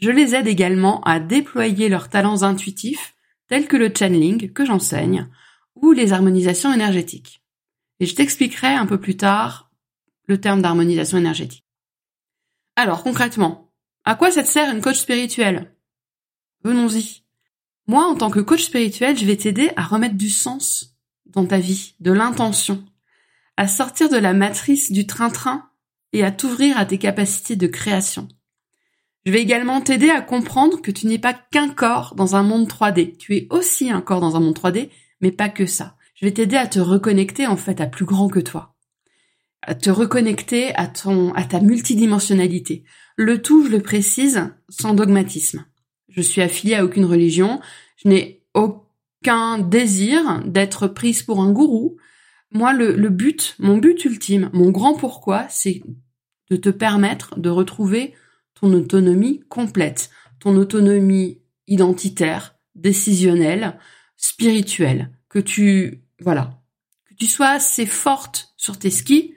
je 0.00 0.10
les 0.10 0.34
aide 0.34 0.46
également 0.46 1.00
à 1.02 1.20
déployer 1.20 1.88
leurs 1.88 2.08
talents 2.08 2.42
intuitifs 2.42 3.14
tels 3.48 3.68
que 3.68 3.76
le 3.76 3.92
channeling 3.96 4.52
que 4.52 4.64
j'enseigne 4.64 5.28
ou 5.74 5.92
les 5.92 6.12
harmonisations 6.12 6.72
énergétiques. 6.72 7.42
Et 8.00 8.06
je 8.06 8.14
t'expliquerai 8.14 8.68
un 8.68 8.86
peu 8.86 8.98
plus 8.98 9.16
tard 9.16 9.70
le 10.26 10.40
terme 10.40 10.62
d'harmonisation 10.62 11.18
énergétique. 11.18 11.64
Alors 12.76 13.02
concrètement, 13.02 13.72
à 14.04 14.14
quoi 14.14 14.30
ça 14.30 14.42
te 14.42 14.48
sert 14.48 14.74
une 14.74 14.80
coach 14.80 14.98
spirituelle? 14.98 15.74
Venons-y. 16.64 17.22
Moi, 17.86 18.04
en 18.04 18.14
tant 18.14 18.30
que 18.30 18.40
coach 18.40 18.64
spirituel, 18.64 19.16
je 19.16 19.24
vais 19.24 19.36
t'aider 19.36 19.70
à 19.76 19.82
remettre 19.82 20.16
du 20.16 20.30
sens 20.30 20.96
dans 21.26 21.46
ta 21.46 21.58
vie, 21.58 21.94
de 22.00 22.12
l'intention, 22.12 22.84
à 23.56 23.66
sortir 23.68 24.08
de 24.08 24.16
la 24.16 24.32
matrice 24.32 24.92
du 24.92 25.06
train-train 25.06 25.68
et 26.12 26.24
à 26.24 26.30
t'ouvrir 26.30 26.78
à 26.78 26.84
tes 26.84 26.98
capacités 26.98 27.56
de 27.56 27.66
création. 27.66 28.28
Je 29.24 29.30
vais 29.30 29.40
également 29.40 29.80
t'aider 29.80 30.10
à 30.10 30.20
comprendre 30.20 30.82
que 30.82 30.90
tu 30.90 31.06
n'es 31.06 31.18
pas 31.18 31.34
qu'un 31.34 31.68
corps 31.68 32.14
dans 32.16 32.34
un 32.34 32.42
monde 32.42 32.66
3D. 32.66 33.16
Tu 33.16 33.36
es 33.36 33.46
aussi 33.50 33.90
un 33.90 34.00
corps 34.00 34.20
dans 34.20 34.34
un 34.34 34.40
monde 34.40 34.58
3D, 34.58 34.90
mais 35.20 35.30
pas 35.30 35.48
que 35.48 35.64
ça. 35.64 35.96
Je 36.16 36.26
vais 36.26 36.32
t'aider 36.32 36.56
à 36.56 36.66
te 36.66 36.80
reconnecter 36.80 37.46
en 37.46 37.56
fait 37.56 37.80
à 37.80 37.86
plus 37.86 38.04
grand 38.04 38.28
que 38.28 38.40
toi. 38.40 38.74
À 39.62 39.76
te 39.76 39.90
reconnecter 39.90 40.74
à 40.74 40.88
ton, 40.88 41.32
à 41.34 41.44
ta 41.44 41.60
multidimensionnalité. 41.60 42.82
Le 43.16 43.40
tout, 43.40 43.64
je 43.64 43.70
le 43.70 43.80
précise, 43.80 44.50
sans 44.68 44.94
dogmatisme. 44.94 45.64
Je 46.08 46.20
suis 46.20 46.42
affiliée 46.42 46.74
à 46.74 46.84
aucune 46.84 47.04
religion. 47.04 47.60
Je 47.96 48.08
n'ai 48.08 48.42
aucun 48.54 49.58
désir 49.58 50.42
d'être 50.44 50.88
prise 50.88 51.22
pour 51.22 51.40
un 51.40 51.52
gourou. 51.52 51.96
Moi, 52.50 52.72
le, 52.72 52.96
le 52.96 53.08
but, 53.08 53.54
mon 53.60 53.78
but 53.78 54.04
ultime, 54.04 54.50
mon 54.52 54.70
grand 54.70 54.94
pourquoi, 54.94 55.46
c'est 55.48 55.80
de 56.52 56.56
te 56.58 56.68
permettre 56.68 57.40
de 57.40 57.48
retrouver 57.48 58.14
ton 58.52 58.74
autonomie 58.74 59.40
complète, 59.48 60.10
ton 60.38 60.54
autonomie 60.56 61.40
identitaire, 61.66 62.56
décisionnelle, 62.74 63.78
spirituelle, 64.16 65.10
que 65.30 65.38
tu, 65.38 66.04
voilà, 66.20 66.60
que 67.06 67.14
tu 67.14 67.26
sois 67.26 67.48
assez 67.48 67.86
forte 67.86 68.52
sur 68.58 68.78
tes 68.78 68.90
skis 68.90 69.34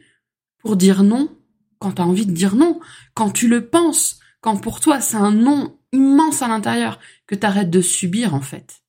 pour 0.58 0.75
dire 0.75 1.04
non 1.04 1.34
quand 1.80 1.93
tu 1.93 2.01
as 2.01 2.06
envie 2.06 2.25
de 2.25 2.34
dire 2.34 2.56
non, 2.56 2.82
quand 3.13 3.32
tu 3.32 3.47
le 3.47 3.69
penses, 3.69 4.19
quand 4.41 4.58
pour 4.58 4.82
toi 4.82 4.99
c'est 4.99 5.15
un 5.15 5.32
non 5.32 5.80
immense 5.93 6.41
à 6.41 6.49
l'intérieur, 6.49 6.99
que 7.28 7.36
tu 7.36 7.45
arrêtes 7.45 7.69
de 7.69 7.82
subir 7.82 8.36
en 8.36 8.41
fait. 8.41 8.84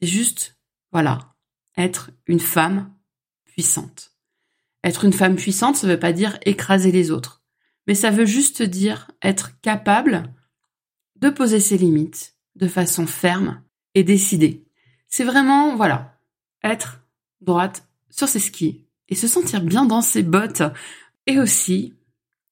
C'est 0.00 0.06
juste, 0.06 0.60
voilà, 0.92 1.34
être 1.76 2.12
une 2.28 2.38
femme 2.38 2.94
puissante. 3.46 4.12
Être 4.84 5.04
une 5.04 5.12
femme 5.12 5.34
puissante, 5.34 5.74
ça 5.74 5.88
veut 5.88 5.98
pas 5.98 6.12
dire 6.12 6.38
écraser 6.44 6.92
les 6.92 7.10
autres 7.10 7.43
mais 7.86 7.94
ça 7.94 8.10
veut 8.10 8.26
juste 8.26 8.62
dire 8.62 9.10
être 9.22 9.60
capable 9.60 10.24
de 11.16 11.30
poser 11.30 11.60
ses 11.60 11.78
limites 11.78 12.34
de 12.56 12.68
façon 12.68 13.06
ferme 13.06 13.62
et 13.94 14.04
décidée. 14.04 14.64
C'est 15.08 15.24
vraiment, 15.24 15.76
voilà, 15.76 16.18
être 16.62 17.00
droite 17.40 17.86
sur 18.10 18.28
ses 18.28 18.40
skis 18.40 18.84
et 19.08 19.14
se 19.14 19.28
sentir 19.28 19.62
bien 19.62 19.84
dans 19.84 20.02
ses 20.02 20.22
bottes. 20.22 20.62
Et 21.26 21.38
aussi, 21.38 21.94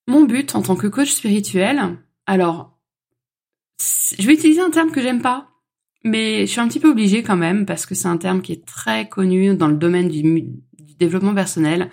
mon 0.06 0.24
but 0.24 0.54
en 0.54 0.62
tant 0.62 0.76
que 0.76 0.86
coach 0.86 1.12
spirituel, 1.12 1.98
alors, 2.26 2.78
je 4.18 4.26
vais 4.26 4.34
utiliser 4.34 4.60
un 4.60 4.70
terme 4.70 4.92
que 4.92 5.02
j'aime 5.02 5.22
pas, 5.22 5.50
mais 6.04 6.46
je 6.46 6.52
suis 6.52 6.60
un 6.60 6.68
petit 6.68 6.80
peu 6.80 6.90
obligée 6.90 7.22
quand 7.22 7.36
même 7.36 7.66
parce 7.66 7.86
que 7.86 7.94
c'est 7.94 8.08
un 8.08 8.16
terme 8.16 8.42
qui 8.42 8.52
est 8.52 8.64
très 8.66 9.08
connu 9.08 9.56
dans 9.56 9.68
le 9.68 9.76
domaine 9.76 10.08
du, 10.08 10.22
du 10.22 10.94
développement 10.98 11.34
personnel, 11.34 11.90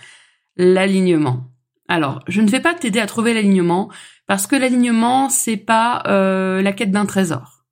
l'alignement. 0.55 1.49
Alors, 1.89 2.21
je 2.27 2.41
ne 2.41 2.49
vais 2.49 2.59
pas 2.59 2.75
t'aider 2.75 2.99
à 2.99 3.07
trouver 3.07 3.33
l'alignement 3.33 3.89
parce 4.27 4.45
que 4.45 4.55
l'alignement 4.55 5.27
c'est 5.29 5.57
pas 5.57 6.03
euh, 6.05 6.61
la 6.61 6.71
quête 6.71 6.91
d'un 6.91 7.07
trésor. 7.07 7.65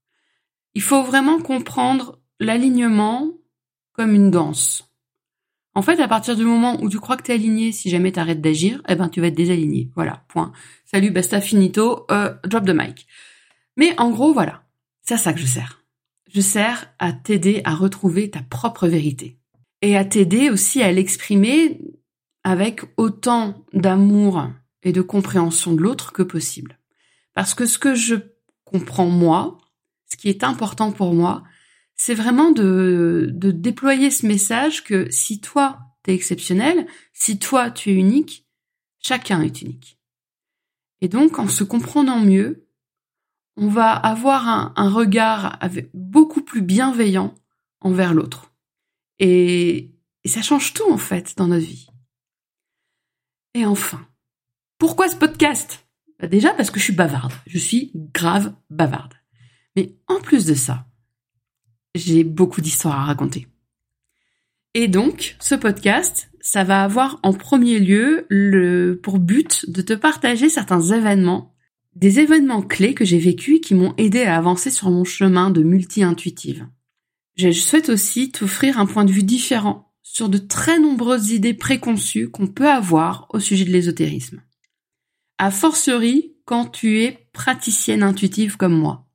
Il 0.74 0.82
faut 0.82 1.04
vraiment 1.04 1.40
comprendre 1.40 2.20
l'alignement 2.40 3.32
comme 3.94 4.16
une 4.16 4.32
danse. 4.32 4.92
En 5.76 5.84
fait, 5.84 6.00
à 6.00 6.08
partir 6.08 6.36
du 6.36 6.44
moment 6.44 6.82
où 6.82 6.90
tu 6.90 7.00
crois 7.00 7.16
que 7.16 7.22
tu 7.22 7.32
es 7.32 7.36
aligné, 7.36 7.72
si 7.72 7.92
jamais 7.92 8.12
tu 8.12 8.20
arrêtes 8.20 8.42
d'agir, 8.42 8.82
eh 8.90 8.96
ben 8.96 9.08
tu 9.08 9.22
vas 9.22 9.28
être 9.28 9.36
désaligné. 9.36 9.92
Voilà, 9.94 10.24
point. 10.30 10.52
Salut, 10.86 11.12
basta, 11.12 11.40
finito, 11.40 12.08
euh, 12.10 12.34
drop 12.44 12.66
the 12.66 12.74
mic. 12.74 13.06
Mais 13.76 13.94
en 14.00 14.10
gros, 14.10 14.34
voilà, 14.34 14.64
c'est 15.04 15.14
à 15.14 15.18
ça 15.18 15.34
que 15.34 15.40
je 15.40 15.46
sers. 15.46 15.84
Je 16.34 16.42
sers 16.42 16.92
à 16.98 17.14
t'aider 17.14 17.62
à 17.66 17.76
retrouver 17.76 18.32
ta 18.32 18.42
propre 18.42 18.88
vérité 18.88 19.38
et 19.84 19.96
à 19.96 20.04
t'aider 20.04 20.50
aussi 20.50 20.82
à 20.82 20.92
l'exprimer 20.92 21.80
avec 22.48 22.80
autant 22.96 23.66
d'amour 23.74 24.48
et 24.82 24.94
de 24.94 25.02
compréhension 25.02 25.74
de 25.74 25.82
l'autre 25.82 26.14
que 26.14 26.24
possible. 26.24 26.80
Parce 27.34 27.54
que 27.54 27.66
ce 27.66 27.78
que 27.78 27.94
je 27.94 28.16
comprends 28.64 29.10
moi, 29.10 29.58
ce 30.10 30.16
qui 30.16 30.30
est 30.30 30.46
important 30.46 30.94
pour 30.94 31.14
moi, 31.14 31.44
c'est 31.98 32.14
vraiment 32.14 32.52
de, 32.52 33.30
déployer 33.34 34.12
ce 34.12 34.26
message 34.26 34.86
que 34.86 35.12
si 35.12 35.42
toi, 35.42 35.80
t'es 36.04 36.14
exceptionnel, 36.14 36.88
si 37.12 37.38
toi, 37.38 37.70
tu 37.70 37.90
es 37.90 37.96
unique, 37.96 38.48
chacun 39.00 39.42
est 39.42 39.62
unique. 39.62 40.00
Et 41.02 41.10
donc, 41.10 41.40
en 41.40 41.50
se 41.50 41.66
comprenant 41.66 42.22
mieux, 42.22 42.70
on 43.58 43.68
va 43.68 43.92
avoir 43.92 44.48
un, 44.48 44.90
regard 44.90 45.60
beaucoup 45.94 46.44
plus 46.44 46.62
bienveillant 46.62 47.36
envers 47.82 48.14
l'autre. 48.14 48.54
Et 49.20 49.92
ça 50.24 50.42
change 50.42 50.74
tout, 50.74 50.90
en 50.90 50.98
fait, 50.98 51.34
dans 51.36 51.48
notre 51.48 51.66
vie. 51.66 51.90
Et 53.54 53.66
enfin, 53.66 54.06
pourquoi 54.78 55.10
ce 55.10 55.16
podcast? 55.16 55.88
Bah 56.20 56.28
Déjà 56.28 56.54
parce 56.54 56.72
que 56.72 56.80
je 56.80 56.86
suis 56.86 56.94
bavarde. 56.94 57.34
Je 57.46 57.58
suis 57.58 57.92
grave 58.14 58.54
bavarde. 58.70 59.14
Mais 59.76 59.96
en 60.08 60.20
plus 60.20 60.46
de 60.46 60.54
ça, 60.54 60.88
j'ai 61.96 62.24
beaucoup 62.24 62.62
d'histoires 62.62 63.00
à 63.00 63.06
raconter. 63.06 63.48
Et 64.74 64.88
donc, 64.88 65.36
ce 65.40 65.56
podcast, 65.56 66.30
ça 66.40 66.64
va 66.64 66.84
avoir 66.84 67.20
en 67.24 67.34
premier 67.34 67.80
lieu 67.80 68.26
le, 68.30 69.00
pour 69.02 69.20
but 69.20 69.70
de 69.70 69.82
te 69.82 69.94
partager 69.94 70.50
certains 70.50 70.82
événements, 70.82 71.56
des 71.96 72.20
événements 72.20 72.62
clés 72.62 72.94
que 72.94 73.06
j'ai 73.06 73.18
vécus 73.18 73.60
qui 73.60 73.74
m'ont 73.74 73.96
aidé 73.98 74.24
à 74.24 74.38
avancer 74.38 74.70
sur 74.70 74.92
mon 74.92 75.04
chemin 75.04 75.50
de 75.50 75.64
multi-intuitive. 75.64 76.68
Je 77.36 77.52
souhaite 77.52 77.90
aussi 77.90 78.32
t'offrir 78.32 78.80
un 78.80 78.86
point 78.86 79.06
de 79.06 79.12
vue 79.12 79.24
différent 79.24 79.87
sur 80.18 80.30
de 80.30 80.40
très 80.40 80.80
nombreuses 80.80 81.30
idées 81.30 81.54
préconçues 81.54 82.32
qu'on 82.32 82.48
peut 82.48 82.68
avoir 82.68 83.28
au 83.30 83.40
sujet 83.40 83.66
de 83.66 83.70
l'ésotérisme. 83.70 84.42
A 85.38 85.52
fortiori 85.52 86.36
quand 86.46 86.66
tu 86.66 87.04
es 87.04 87.30
praticienne 87.34 88.02
intuitive 88.02 88.58
comme 88.58 88.76
moi. 88.76 89.08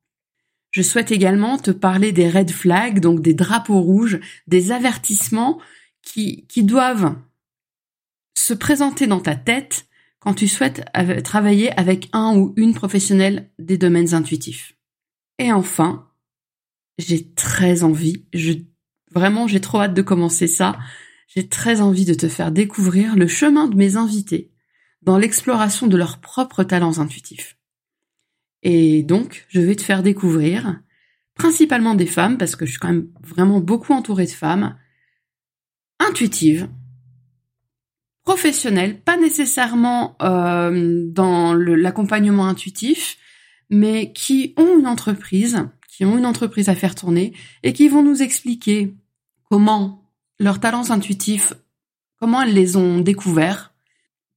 Je 0.70 0.80
souhaite 0.80 1.10
également 1.10 1.58
te 1.58 1.72
parler 1.72 2.12
des 2.12 2.30
red 2.30 2.52
flags, 2.52 3.00
donc 3.00 3.20
des 3.20 3.34
drapeaux 3.34 3.80
rouges, 3.80 4.20
des 4.46 4.70
avertissements 4.70 5.60
qui, 6.02 6.46
doivent 6.58 7.16
se 8.38 8.54
présenter 8.54 9.08
dans 9.08 9.20
ta 9.20 9.34
tête 9.34 9.86
quand 10.20 10.34
tu 10.34 10.46
souhaites 10.46 10.84
travailler 11.24 11.76
avec 11.76 12.10
un 12.12 12.36
ou 12.36 12.54
une 12.56 12.74
professionnelle 12.74 13.50
des 13.58 13.76
domaines 13.76 14.14
intuitifs. 14.14 14.76
Et 15.40 15.50
enfin, 15.50 16.08
j'ai 16.96 17.34
très 17.34 17.82
envie, 17.82 18.24
je 18.32 18.52
Vraiment, 19.14 19.46
j'ai 19.46 19.60
trop 19.60 19.80
hâte 19.80 19.94
de 19.94 20.02
commencer 20.02 20.46
ça. 20.46 20.78
J'ai 21.28 21.48
très 21.48 21.80
envie 21.80 22.04
de 22.04 22.14
te 22.14 22.28
faire 22.28 22.52
découvrir 22.52 23.16
le 23.16 23.26
chemin 23.26 23.68
de 23.68 23.76
mes 23.76 23.96
invités 23.96 24.50
dans 25.02 25.18
l'exploration 25.18 25.86
de 25.86 25.96
leurs 25.96 26.18
propres 26.20 26.62
talents 26.62 26.98
intuitifs. 26.98 27.56
Et 28.62 29.02
donc, 29.02 29.46
je 29.48 29.60
vais 29.60 29.74
te 29.74 29.82
faire 29.82 30.02
découvrir, 30.02 30.80
principalement 31.34 31.94
des 31.94 32.06
femmes, 32.06 32.38
parce 32.38 32.54
que 32.54 32.64
je 32.64 32.72
suis 32.72 32.78
quand 32.78 32.92
même 32.92 33.08
vraiment 33.22 33.60
beaucoup 33.60 33.92
entourée 33.92 34.26
de 34.26 34.30
femmes, 34.30 34.76
intuitives, 35.98 36.68
professionnelles, 38.24 39.00
pas 39.00 39.16
nécessairement 39.16 40.16
euh, 40.22 41.04
dans 41.08 41.54
l'accompagnement 41.54 42.46
intuitif, 42.46 43.18
mais 43.68 44.12
qui 44.12 44.54
ont 44.56 44.78
une 44.78 44.86
entreprise, 44.86 45.66
qui 45.88 46.04
ont 46.04 46.16
une 46.16 46.26
entreprise 46.26 46.68
à 46.68 46.74
faire 46.76 46.94
tourner 46.94 47.34
et 47.62 47.72
qui 47.72 47.88
vont 47.88 48.02
nous 48.02 48.22
expliquer 48.22 48.94
comment 49.52 50.08
leurs 50.38 50.60
talents 50.60 50.88
intuitifs, 50.88 51.52
comment 52.18 52.40
elles 52.40 52.54
les 52.54 52.78
ont 52.78 53.00
découverts, 53.00 53.74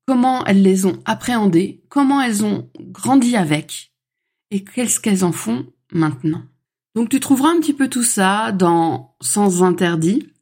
comment 0.05 0.43
elles 0.43 0.61
les 0.61 0.85
ont 0.85 0.99
appréhendés, 1.05 1.85
comment 1.87 2.19
elles 2.19 2.43
ont 2.43 2.69
grandi 2.77 3.37
avec 3.37 3.93
et 4.51 4.65
qu'est-ce 4.65 4.99
qu'elles 4.99 5.23
en 5.23 5.31
font 5.31 5.67
maintenant. 5.93 6.43
Donc 6.95 7.07
tu 7.07 7.21
trouveras 7.21 7.47
un 7.47 7.61
petit 7.61 7.71
peu 7.71 7.87
tout 7.87 8.03
ça 8.03 8.51
dans 8.51 9.15
Sans 9.21 9.63
interdit. 9.63 10.33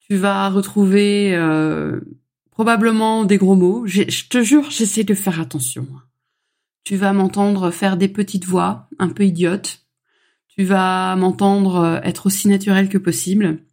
Tu 0.00 0.16
vas 0.16 0.48
retrouver 0.48 1.34
euh, 1.34 2.00
probablement 2.50 3.26
des 3.26 3.36
gros 3.36 3.56
mots. 3.56 3.86
Je 3.86 4.26
te 4.26 4.42
jure, 4.42 4.70
j'essaie 4.70 5.04
de 5.04 5.12
faire 5.12 5.38
attention. 5.38 5.86
Tu 6.82 6.96
vas 6.96 7.12
m'entendre 7.12 7.70
faire 7.70 7.98
des 7.98 8.08
petites 8.08 8.46
voix 8.46 8.88
un 8.98 9.10
peu 9.10 9.26
idiotes. 9.26 9.86
Tu 10.48 10.64
vas 10.64 11.14
m'entendre 11.14 11.76
euh, 11.76 12.00
être 12.04 12.24
aussi 12.24 12.48
naturel 12.48 12.88
que 12.88 12.96
possible. 12.96 13.67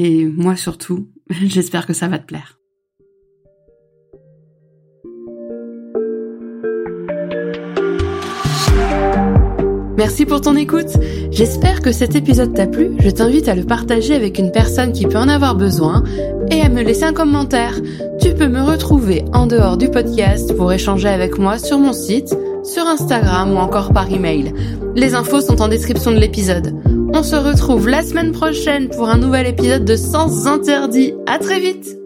Et 0.00 0.26
moi 0.26 0.54
surtout, 0.54 1.08
j'espère 1.30 1.84
que 1.84 1.92
ça 1.92 2.06
va 2.06 2.20
te 2.20 2.26
plaire. 2.26 2.54
Merci 9.96 10.24
pour 10.24 10.40
ton 10.40 10.54
écoute. 10.54 10.96
J'espère 11.32 11.82
que 11.82 11.90
cet 11.90 12.14
épisode 12.14 12.54
t'a 12.54 12.68
plu. 12.68 12.92
Je 13.00 13.10
t'invite 13.10 13.48
à 13.48 13.56
le 13.56 13.64
partager 13.64 14.14
avec 14.14 14.38
une 14.38 14.52
personne 14.52 14.92
qui 14.92 15.04
peut 15.04 15.18
en 15.18 15.28
avoir 15.28 15.56
besoin 15.56 16.04
et 16.52 16.60
à 16.60 16.68
me 16.68 16.82
laisser 16.82 17.02
un 17.02 17.12
commentaire. 17.12 17.74
Tu 18.22 18.32
peux 18.34 18.46
me 18.46 18.62
retrouver 18.62 19.24
en 19.32 19.48
dehors 19.48 19.76
du 19.76 19.90
podcast 19.90 20.56
pour 20.56 20.72
échanger 20.72 21.08
avec 21.08 21.38
moi 21.38 21.58
sur 21.58 21.80
mon 21.80 21.92
site, 21.92 22.32
sur 22.62 22.86
Instagram 22.86 23.52
ou 23.52 23.56
encore 23.56 23.92
par 23.92 24.08
email. 24.12 24.54
Les 24.94 25.16
infos 25.16 25.40
sont 25.40 25.60
en 25.60 25.66
description 25.66 26.12
de 26.12 26.18
l'épisode. 26.18 26.80
On 27.18 27.22
se 27.24 27.34
retrouve 27.34 27.88
la 27.88 28.02
semaine 28.02 28.30
prochaine 28.30 28.88
pour 28.90 29.08
un 29.08 29.18
nouvel 29.18 29.48
épisode 29.48 29.84
de 29.84 29.96
Sens 29.96 30.46
Interdit. 30.46 31.14
À 31.26 31.40
très 31.40 31.58
vite! 31.58 31.97